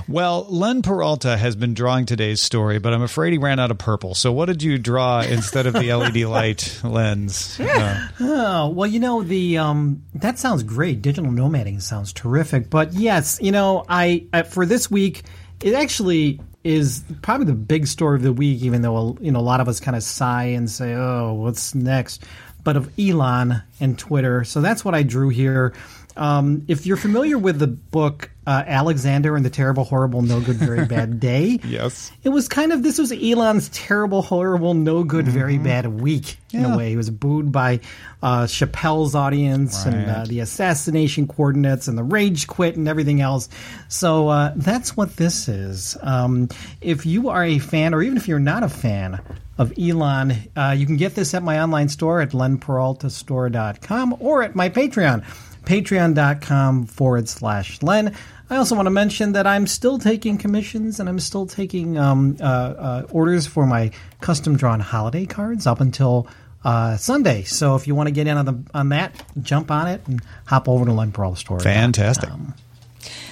Well, 0.08 0.46
Len 0.50 0.82
Peralta 0.82 1.38
has 1.38 1.56
been 1.56 1.74
drawing 1.74 2.06
today's 2.06 2.40
story, 2.40 2.78
but 2.80 2.94
I'm 2.94 3.02
afraid 3.02 3.32
he 3.34 3.40
ran 3.40 3.60
out 3.60 3.72
of 3.72 3.78
purple. 3.78 4.14
So, 4.14 4.32
what 4.32 4.46
did 4.46 4.62
you 4.62 4.78
draw 4.78 5.22
instead 5.28 5.66
of 5.66 5.74
the 5.74 5.94
LED 5.94 6.18
light 6.18 6.80
lens? 6.84 7.60
Uh, 7.60 8.08
Oh 8.20 8.70
well, 8.70 8.88
you 8.88 9.00
know 9.00 9.24
the 9.24 9.58
um, 9.58 10.04
that 10.16 10.38
sounds 10.38 10.64
great. 10.64 11.02
Digital 11.02 11.32
nomading 11.32 11.82
sounds 11.82 12.14
terrific. 12.14 12.70
But 12.70 12.94
yes, 12.94 13.40
you 13.42 13.52
know, 13.52 13.84
I, 13.90 14.26
I 14.34 14.44
for 14.44 14.66
this 14.66 14.92
week, 14.92 15.24
it 15.64 15.74
actually 15.74 16.40
is 16.64 17.04
probably 17.24 17.48
the 17.48 17.54
big 17.54 17.88
story 17.88 18.18
of 18.18 18.22
the 18.24 18.34
week. 18.34 18.62
Even 18.62 18.82
though 18.84 19.18
you 19.20 19.32
know 19.32 19.40
a 19.40 19.42
lot 19.42 19.60
of 19.62 19.68
us 19.68 19.80
kind 19.80 19.98
of 19.98 20.04
sigh 20.04 20.44
and 20.46 20.70
say, 20.70 20.94
"Oh, 20.94 21.34
what's 21.34 21.74
next?" 21.74 22.24
But 22.64 22.78
of 22.78 22.92
Elon 23.00 23.64
and 23.80 23.98
Twitter. 23.98 24.44
So 24.44 24.62
that's 24.62 24.86
what 24.86 24.94
I 24.96 25.04
drew 25.04 25.30
here. 25.30 25.74
Um, 26.18 26.66
if 26.68 26.86
you're 26.86 26.98
familiar 26.98 27.38
with 27.38 27.58
the 27.58 27.68
book 27.68 28.30
uh, 28.46 28.64
Alexander 28.68 29.36
and 29.38 29.46
the 29.46 29.50
Terrible, 29.50 29.86
Horrible, 29.86 30.22
No 30.22 30.42
Good, 30.42 30.58
Very 30.58 30.86
Bad 30.86 31.20
Day, 31.22 31.60
yes. 31.64 32.12
it 32.24 32.30
was 32.30 32.50
kind 32.50 32.74
of 32.74 32.84
this 32.84 32.98
was 33.00 33.14
Elon's 33.14 33.70
terrible, 33.70 34.22
horrible, 34.22 34.74
no 34.74 35.06
good, 35.06 35.26
very 35.26 35.58
bad 35.58 35.88
week 36.02 36.38
in 36.52 36.62
Yeah. 36.62 36.74
a 36.74 36.78
way. 36.78 36.90
He 36.90 36.98
was 36.98 37.10
booed 37.10 37.54
by 37.54 37.80
uh, 38.22 38.44
Chappelle's 38.44 39.16
audience 39.16 39.86
and 39.86 40.10
uh, 40.12 40.26
the 40.26 40.42
assassination 40.42 41.28
coordinates 41.30 41.88
and 41.88 41.98
the 41.98 42.04
rage 42.04 42.46
quit 42.46 42.76
and 42.76 42.90
everything 42.90 43.22
else. 43.22 43.48
So 43.88 44.28
uh, 44.28 44.52
that's 44.58 44.98
what 44.98 45.16
this 45.16 45.48
is. 45.48 45.98
Um, 46.02 46.50
if 46.82 47.06
you 47.06 47.30
are 47.30 47.44
a 47.46 47.58
fan, 47.60 47.94
or 47.94 48.02
even 48.04 48.18
if 48.18 48.28
you're 48.28 48.38
not 48.40 48.64
a 48.64 48.70
fan 48.70 49.22
of 49.58 49.74
Elon, 49.78 50.34
uh, 50.56 50.76
you 50.78 50.86
can 50.86 50.98
get 50.98 51.16
this 51.16 51.34
at 51.34 51.44
my 51.44 51.62
online 51.62 51.90
store 51.90 52.22
at 52.22 52.32
lenperaltastore.com 52.32 54.18
or 54.20 54.44
at 54.44 54.56
my 54.56 54.70
Patreon 54.70 55.24
patreon.com 55.66 56.86
forward 56.86 57.30
slash 57.30 57.82
len. 57.82 58.16
I 58.50 58.58
also 58.58 58.76
want 58.76 58.88
to 58.88 58.92
mention 58.92 59.34
that 59.34 59.48
i'm 59.48 59.66
still 59.68 59.98
taking 59.98 60.38
commissions 60.38 61.00
and 61.00 61.08
i'm 61.08 61.20
still 61.20 61.46
taking 61.46 61.98
um, 61.98 62.38
uh, 62.42 62.44
uh, 62.44 63.08
orders 63.12 63.48
for 63.48 63.66
my 63.66 63.92
custom 64.20 64.58
drawn 64.58 64.80
holiday 64.80 65.26
cards 65.26 65.68
up 65.68 65.80
until 65.80 66.28
uh, 66.64 66.98
sunday. 66.98 67.44
So 67.44 67.76
if 67.76 67.88
you 67.88 67.96
want 67.96 68.08
to 68.08 68.12
get 68.12 68.28
in 68.28 68.38
on, 68.38 68.46
the, 68.46 68.64
on 68.74 68.90
that 68.90 69.24
jump 69.42 69.72
on 69.72 69.88
it 69.88 70.02
and 70.08 70.22
hop 70.46 70.68
over 70.68 70.86
to 70.86 70.92
len 70.92 71.12
Peralta 71.12 71.38
store 71.38 71.60
Fantastic. 71.60 72.30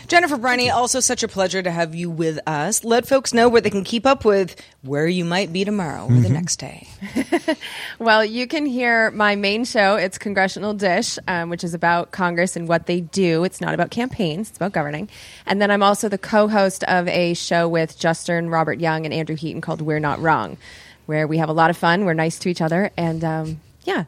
Jennifer 0.09 0.37
Briney, 0.37 0.71
also 0.71 1.01
such 1.01 1.21
a 1.21 1.27
pleasure 1.27 1.61
to 1.61 1.69
have 1.69 1.93
you 1.93 2.09
with 2.09 2.39
us. 2.47 2.83
Let 2.83 3.07
folks 3.07 3.31
know 3.31 3.47
where 3.47 3.61
they 3.61 3.69
can 3.69 3.83
keep 3.83 4.07
up 4.07 4.25
with 4.25 4.59
where 4.81 5.05
you 5.05 5.23
might 5.23 5.53
be 5.53 5.63
tomorrow 5.63 6.05
or 6.05 6.19
the 6.19 6.29
next 6.29 6.57
day. 6.57 6.87
Well, 7.99 8.23
you 8.25 8.47
can 8.47 8.65
hear 8.65 9.11
my 9.11 9.35
main 9.35 9.65
show. 9.65 9.97
It's 9.97 10.17
Congressional 10.17 10.73
Dish, 10.73 11.19
um, 11.27 11.49
which 11.49 11.63
is 11.63 11.73
about 11.73 12.11
Congress 12.11 12.55
and 12.55 12.67
what 12.67 12.85
they 12.85 13.01
do. 13.01 13.43
It's 13.43 13.59
not 13.61 13.73
about 13.73 13.91
campaigns, 13.91 14.49
it's 14.49 14.57
about 14.57 14.71
governing. 14.71 15.09
And 15.45 15.61
then 15.61 15.69
I'm 15.69 15.83
also 15.83 16.09
the 16.09 16.17
co 16.17 16.47
host 16.47 16.83
of 16.85 17.07
a 17.09 17.33
show 17.33 17.67
with 17.67 17.99
Justin, 17.99 18.49
Robert 18.49 18.79
Young, 18.79 19.05
and 19.05 19.13
Andrew 19.13 19.35
Heaton 19.35 19.61
called 19.61 19.81
We're 19.81 19.99
Not 19.99 20.19
Wrong, 20.21 20.57
where 21.05 21.27
we 21.27 21.37
have 21.37 21.49
a 21.49 21.53
lot 21.53 21.69
of 21.69 21.77
fun. 21.77 22.05
We're 22.05 22.13
nice 22.13 22.39
to 22.39 22.49
each 22.49 22.61
other. 22.61 22.89
And 22.97 23.23
um, 23.23 23.59
yeah, 23.83 24.05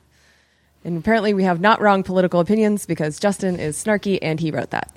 And 0.84 0.98
apparently, 0.98 1.34
we 1.34 1.44
have 1.44 1.62
not 1.62 1.82
wrong 1.82 2.04
political 2.04 2.40
opinions 2.40 2.86
because 2.86 3.20
Justin 3.20 3.60
is 3.60 3.82
snarky 3.82 4.20
and 4.22 4.40
he 4.40 4.52
wrote 4.52 4.72
that. 4.72 4.92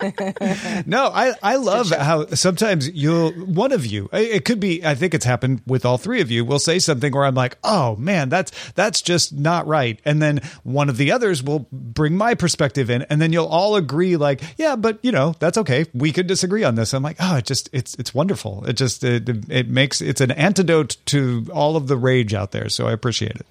no, 0.86 1.06
I, 1.06 1.34
I 1.42 1.56
love 1.56 1.90
how 1.90 2.26
sometimes 2.28 2.88
you'll, 2.88 3.32
one 3.32 3.72
of 3.72 3.84
you, 3.84 4.08
it 4.12 4.44
could 4.44 4.60
be, 4.60 4.84
I 4.84 4.94
think 4.94 5.14
it's 5.14 5.24
happened 5.24 5.62
with 5.66 5.84
all 5.84 5.98
three 5.98 6.20
of 6.20 6.30
you, 6.30 6.44
will 6.44 6.58
say 6.58 6.78
something 6.78 7.12
where 7.12 7.24
I'm 7.24 7.34
like, 7.34 7.58
oh 7.64 7.96
man, 7.96 8.28
that's, 8.28 8.52
that's 8.72 9.02
just 9.02 9.32
not 9.32 9.66
right. 9.66 10.00
And 10.04 10.22
then 10.22 10.40
one 10.62 10.88
of 10.88 10.96
the 10.96 11.12
others 11.12 11.42
will 11.42 11.66
bring 11.70 12.16
my 12.16 12.34
perspective 12.34 12.90
in 12.90 13.02
and 13.02 13.20
then 13.20 13.32
you'll 13.32 13.46
all 13.46 13.76
agree 13.76 14.16
like, 14.16 14.42
yeah, 14.56 14.76
but 14.76 14.98
you 15.02 15.12
know, 15.12 15.34
that's 15.38 15.58
okay. 15.58 15.86
We 15.92 16.12
could 16.12 16.26
disagree 16.26 16.64
on 16.64 16.74
this. 16.74 16.94
I'm 16.94 17.02
like, 17.02 17.16
oh, 17.20 17.36
it 17.36 17.44
just, 17.44 17.68
it's, 17.72 17.94
it's 17.96 18.14
wonderful. 18.14 18.64
It 18.66 18.74
just, 18.74 19.04
it, 19.04 19.28
it 19.50 19.68
makes, 19.68 20.00
it's 20.00 20.20
an 20.20 20.30
antidote 20.30 20.96
to 21.06 21.46
all 21.52 21.76
of 21.76 21.88
the 21.88 21.96
rage 21.96 22.34
out 22.34 22.52
there. 22.52 22.68
So 22.68 22.86
I 22.86 22.92
appreciate 22.92 23.36
it. 23.36 23.46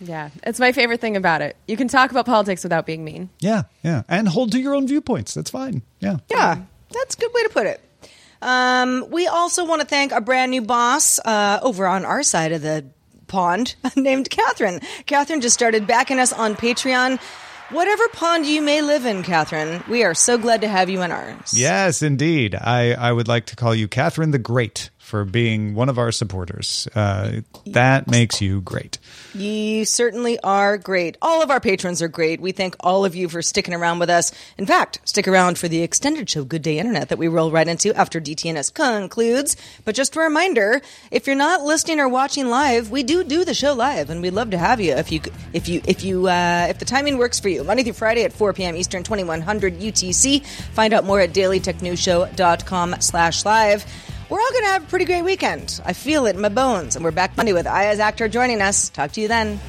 Yeah, 0.00 0.30
it's 0.42 0.60
my 0.60 0.72
favorite 0.72 1.00
thing 1.00 1.16
about 1.16 1.42
it. 1.42 1.56
You 1.66 1.76
can 1.76 1.88
talk 1.88 2.10
about 2.10 2.26
politics 2.26 2.62
without 2.62 2.86
being 2.86 3.04
mean. 3.04 3.30
Yeah, 3.40 3.62
yeah. 3.82 4.02
And 4.08 4.28
hold 4.28 4.52
to 4.52 4.60
your 4.60 4.74
own 4.74 4.86
viewpoints. 4.86 5.34
That's 5.34 5.50
fine. 5.50 5.82
Yeah. 6.00 6.18
Yeah, 6.28 6.62
that's 6.90 7.14
a 7.14 7.18
good 7.18 7.32
way 7.32 7.42
to 7.44 7.48
put 7.48 7.66
it. 7.66 7.80
Um, 8.42 9.06
we 9.10 9.26
also 9.26 9.64
want 9.64 9.80
to 9.80 9.86
thank 9.86 10.12
our 10.12 10.20
brand 10.20 10.50
new 10.50 10.62
boss 10.62 11.18
uh, 11.20 11.58
over 11.62 11.86
on 11.86 12.04
our 12.04 12.22
side 12.22 12.52
of 12.52 12.62
the 12.62 12.84
pond 13.26 13.74
named 13.96 14.30
Catherine. 14.30 14.80
Catherine 15.06 15.40
just 15.40 15.54
started 15.54 15.86
backing 15.86 16.18
us 16.18 16.32
on 16.32 16.54
Patreon. 16.54 17.18
Whatever 17.70 18.06
pond 18.08 18.46
you 18.46 18.62
may 18.62 18.80
live 18.80 19.06
in, 19.06 19.24
Catherine, 19.24 19.82
we 19.88 20.04
are 20.04 20.14
so 20.14 20.38
glad 20.38 20.60
to 20.60 20.68
have 20.68 20.88
you 20.88 21.02
in 21.02 21.10
ours. 21.10 21.52
Yes, 21.52 22.00
indeed. 22.00 22.54
I, 22.54 22.92
I 22.92 23.10
would 23.10 23.26
like 23.26 23.46
to 23.46 23.56
call 23.56 23.74
you 23.74 23.88
Catherine 23.88 24.30
the 24.30 24.38
Great 24.38 24.90
for 25.06 25.24
being 25.24 25.72
one 25.76 25.88
of 25.88 25.98
our 25.98 26.10
supporters. 26.10 26.88
Uh, 26.92 27.42
that 27.66 28.10
makes 28.10 28.42
you 28.42 28.60
great. 28.60 28.98
You 29.36 29.84
certainly 29.84 30.36
are 30.40 30.76
great. 30.76 31.16
All 31.22 31.42
of 31.42 31.50
our 31.50 31.60
patrons 31.60 32.02
are 32.02 32.08
great. 32.08 32.40
We 32.40 32.50
thank 32.50 32.74
all 32.80 33.04
of 33.04 33.14
you 33.14 33.28
for 33.28 33.40
sticking 33.40 33.72
around 33.72 34.00
with 34.00 34.10
us. 34.10 34.32
In 34.58 34.66
fact, 34.66 34.98
stick 35.04 35.28
around 35.28 35.58
for 35.58 35.68
the 35.68 35.80
extended 35.82 36.28
show 36.28 36.42
Good 36.42 36.62
Day 36.62 36.80
Internet 36.80 37.10
that 37.10 37.18
we 37.18 37.28
roll 37.28 37.52
right 37.52 37.68
into 37.68 37.94
after 37.94 38.20
DTNS 38.20 38.74
concludes. 38.74 39.56
But 39.84 39.94
just 39.94 40.16
a 40.16 40.20
reminder, 40.20 40.80
if 41.12 41.28
you're 41.28 41.36
not 41.36 41.62
listening 41.62 42.00
or 42.00 42.08
watching 42.08 42.48
live, 42.48 42.90
we 42.90 43.04
do 43.04 43.22
do 43.22 43.44
the 43.44 43.54
show 43.54 43.74
live 43.74 44.10
and 44.10 44.20
we'd 44.20 44.30
love 44.30 44.50
to 44.50 44.58
have 44.58 44.80
you 44.80 44.94
if 44.94 45.12
you 45.12 45.20
if 45.52 45.68
you 45.68 45.82
if 45.86 46.02
you 46.02 46.26
uh, 46.26 46.66
if 46.68 46.80
the 46.80 46.84
timing 46.84 47.16
works 47.16 47.38
for 47.38 47.48
you. 47.48 47.62
Monday 47.62 47.84
through 47.84 47.92
Friday 47.92 48.24
at 48.24 48.32
4 48.32 48.52
p.m. 48.54 48.74
Eastern, 48.74 49.04
2100 49.04 49.78
UTC. 49.78 50.44
Find 50.44 50.92
out 50.92 51.04
more 51.04 51.20
at 51.20 51.30
dailytechnewsshow.com 51.30 52.96
slash 52.98 53.44
live. 53.44 53.86
We're 54.28 54.40
all 54.40 54.50
going 54.50 54.64
to 54.64 54.70
have 54.70 54.82
a 54.82 54.86
pretty 54.86 55.04
great 55.04 55.22
weekend. 55.22 55.80
I 55.84 55.92
feel 55.92 56.26
it 56.26 56.34
in 56.34 56.42
my 56.42 56.48
bones. 56.48 56.96
And 56.96 57.04
we're 57.04 57.12
back 57.12 57.36
Monday 57.36 57.52
with 57.52 57.66
Ayaz 57.66 58.00
Akhtar 58.00 58.28
joining 58.28 58.60
us. 58.60 58.88
Talk 58.88 59.12
to 59.12 59.20
you 59.20 59.28
then. 59.28 59.60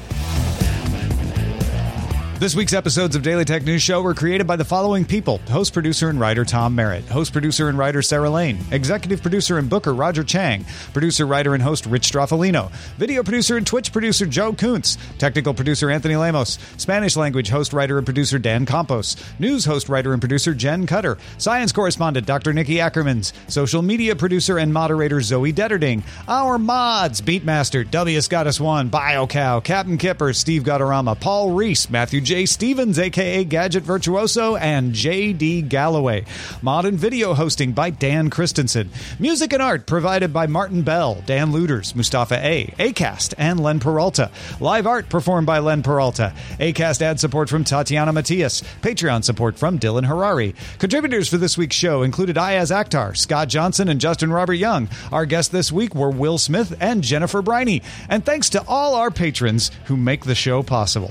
This 2.38 2.54
week's 2.54 2.72
episodes 2.72 3.16
of 3.16 3.24
Daily 3.24 3.44
Tech 3.44 3.64
News 3.64 3.82
Show 3.82 4.00
were 4.00 4.14
created 4.14 4.46
by 4.46 4.54
the 4.54 4.64
following 4.64 5.04
people. 5.04 5.38
Host, 5.50 5.72
producer, 5.72 6.08
and 6.08 6.20
writer 6.20 6.44
Tom 6.44 6.72
Merritt, 6.72 7.04
host, 7.06 7.32
producer, 7.32 7.68
and 7.68 7.76
writer 7.76 8.00
Sarah 8.00 8.30
Lane, 8.30 8.60
executive 8.70 9.20
producer 9.20 9.58
and 9.58 9.68
booker 9.68 9.92
Roger 9.92 10.22
Chang, 10.22 10.64
producer, 10.92 11.26
writer, 11.26 11.54
and 11.54 11.62
host 11.64 11.84
Rich 11.86 12.12
Stroffolino, 12.12 12.70
video 12.96 13.24
producer 13.24 13.56
and 13.56 13.66
Twitch 13.66 13.92
producer 13.92 14.24
Joe 14.24 14.52
Kuntz, 14.52 14.98
technical 15.18 15.52
producer 15.52 15.90
Anthony 15.90 16.14
Lamos, 16.14 16.60
Spanish 16.76 17.16
language 17.16 17.48
host, 17.48 17.72
writer, 17.72 17.98
and 17.98 18.06
producer 18.06 18.38
Dan 18.38 18.64
Campos, 18.64 19.16
news 19.40 19.64
host, 19.64 19.88
writer, 19.88 20.12
and 20.12 20.22
producer 20.22 20.54
Jen 20.54 20.86
Cutter, 20.86 21.18
science 21.38 21.72
correspondent 21.72 22.24
Dr. 22.24 22.52
Nikki 22.52 22.76
Ackermans, 22.76 23.32
social 23.50 23.82
media 23.82 24.14
producer 24.14 24.58
and 24.58 24.72
moderator 24.72 25.20
Zoe 25.20 25.52
Deterding, 25.52 26.04
our 26.28 26.56
mods 26.56 27.20
Beatmaster, 27.20 27.90
W. 27.90 28.20
Scottus 28.20 28.60
One, 28.60 28.90
BioCow, 28.90 29.64
Captain 29.64 29.98
Kipper, 29.98 30.32
Steve 30.32 30.62
Guadarrama, 30.62 31.18
Paul 31.18 31.50
Reese, 31.50 31.90
Matthew 31.90 32.27
J. 32.28 32.44
Stevens, 32.44 32.98
aka 32.98 33.42
Gadget 33.42 33.84
Virtuoso, 33.84 34.54
and 34.56 34.92
J.D. 34.92 35.62
Galloway. 35.62 36.26
Modern 36.60 36.98
video 36.98 37.32
hosting 37.32 37.72
by 37.72 37.88
Dan 37.88 38.28
Christensen. 38.28 38.90
Music 39.18 39.50
and 39.54 39.62
art 39.62 39.86
provided 39.86 40.30
by 40.30 40.46
Martin 40.46 40.82
Bell, 40.82 41.22
Dan 41.24 41.52
Luders, 41.52 41.96
Mustafa 41.96 42.34
A., 42.46 42.66
Acast, 42.78 43.32
and 43.38 43.58
Len 43.58 43.80
Peralta. 43.80 44.30
Live 44.60 44.86
art 44.86 45.08
performed 45.08 45.46
by 45.46 45.58
Len 45.60 45.82
Peralta. 45.82 46.34
Acast 46.60 47.00
ad 47.00 47.18
support 47.18 47.48
from 47.48 47.64
Tatiana 47.64 48.12
Matias. 48.12 48.62
Patreon 48.82 49.24
support 49.24 49.56
from 49.58 49.78
Dylan 49.78 50.04
Harari. 50.04 50.54
Contributors 50.78 51.30
for 51.30 51.38
this 51.38 51.56
week's 51.56 51.76
show 51.76 52.02
included 52.02 52.36
Ayaz 52.36 52.70
Akhtar, 52.70 53.16
Scott 53.16 53.48
Johnson, 53.48 53.88
and 53.88 54.02
Justin 54.02 54.30
Robert 54.30 54.52
Young. 54.52 54.90
Our 55.10 55.24
guests 55.24 55.50
this 55.50 55.72
week 55.72 55.94
were 55.94 56.10
Will 56.10 56.36
Smith 56.36 56.76
and 56.78 57.02
Jennifer 57.02 57.40
Briney. 57.40 57.80
And 58.10 58.22
thanks 58.22 58.50
to 58.50 58.62
all 58.68 58.96
our 58.96 59.10
patrons 59.10 59.70
who 59.86 59.96
make 59.96 60.26
the 60.26 60.34
show 60.34 60.62
possible. 60.62 61.10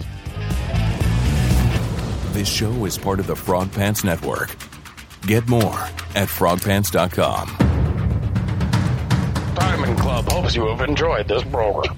This 2.38 2.48
show 2.48 2.86
is 2.86 3.00
part 3.00 3.20
of 3.20 3.26
the 3.26 3.36
Frog 3.36 3.72
Pants 3.72 4.04
Network. 4.04 4.56
Get 5.26 5.50
more 5.50 5.82
at 6.14 6.30
frogpants.com. 6.30 7.48
Diamond 9.56 9.98
Club 9.98 10.26
hopes 10.26 10.56
you 10.56 10.68
have 10.68 10.88
enjoyed 10.88 11.28
this 11.28 11.44
program. 11.46 11.98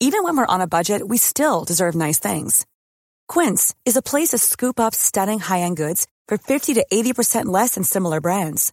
Even 0.00 0.24
when 0.24 0.38
we're 0.38 0.46
on 0.46 0.62
a 0.62 0.66
budget, 0.66 1.06
we 1.06 1.18
still 1.18 1.62
deserve 1.64 1.94
nice 1.94 2.18
things. 2.18 2.64
Quince 3.28 3.74
is 3.84 3.98
a 3.98 4.02
place 4.10 4.30
to 4.30 4.38
scoop 4.38 4.80
up 4.80 4.94
stunning 4.94 5.40
high 5.40 5.60
end 5.60 5.76
goods 5.76 6.06
for 6.26 6.38
50 6.38 6.72
to 6.72 6.86
80% 6.90 7.44
less 7.46 7.74
than 7.74 7.84
similar 7.84 8.22
brands. 8.22 8.72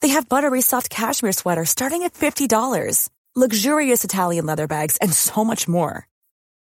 They 0.00 0.08
have 0.08 0.26
buttery 0.26 0.62
soft 0.62 0.88
cashmere 0.88 1.32
sweaters 1.32 1.68
starting 1.68 2.04
at 2.04 2.14
$50, 2.14 3.10
luxurious 3.36 4.04
Italian 4.04 4.46
leather 4.46 4.66
bags, 4.66 4.96
and 5.02 5.12
so 5.12 5.44
much 5.44 5.68
more. 5.68 6.08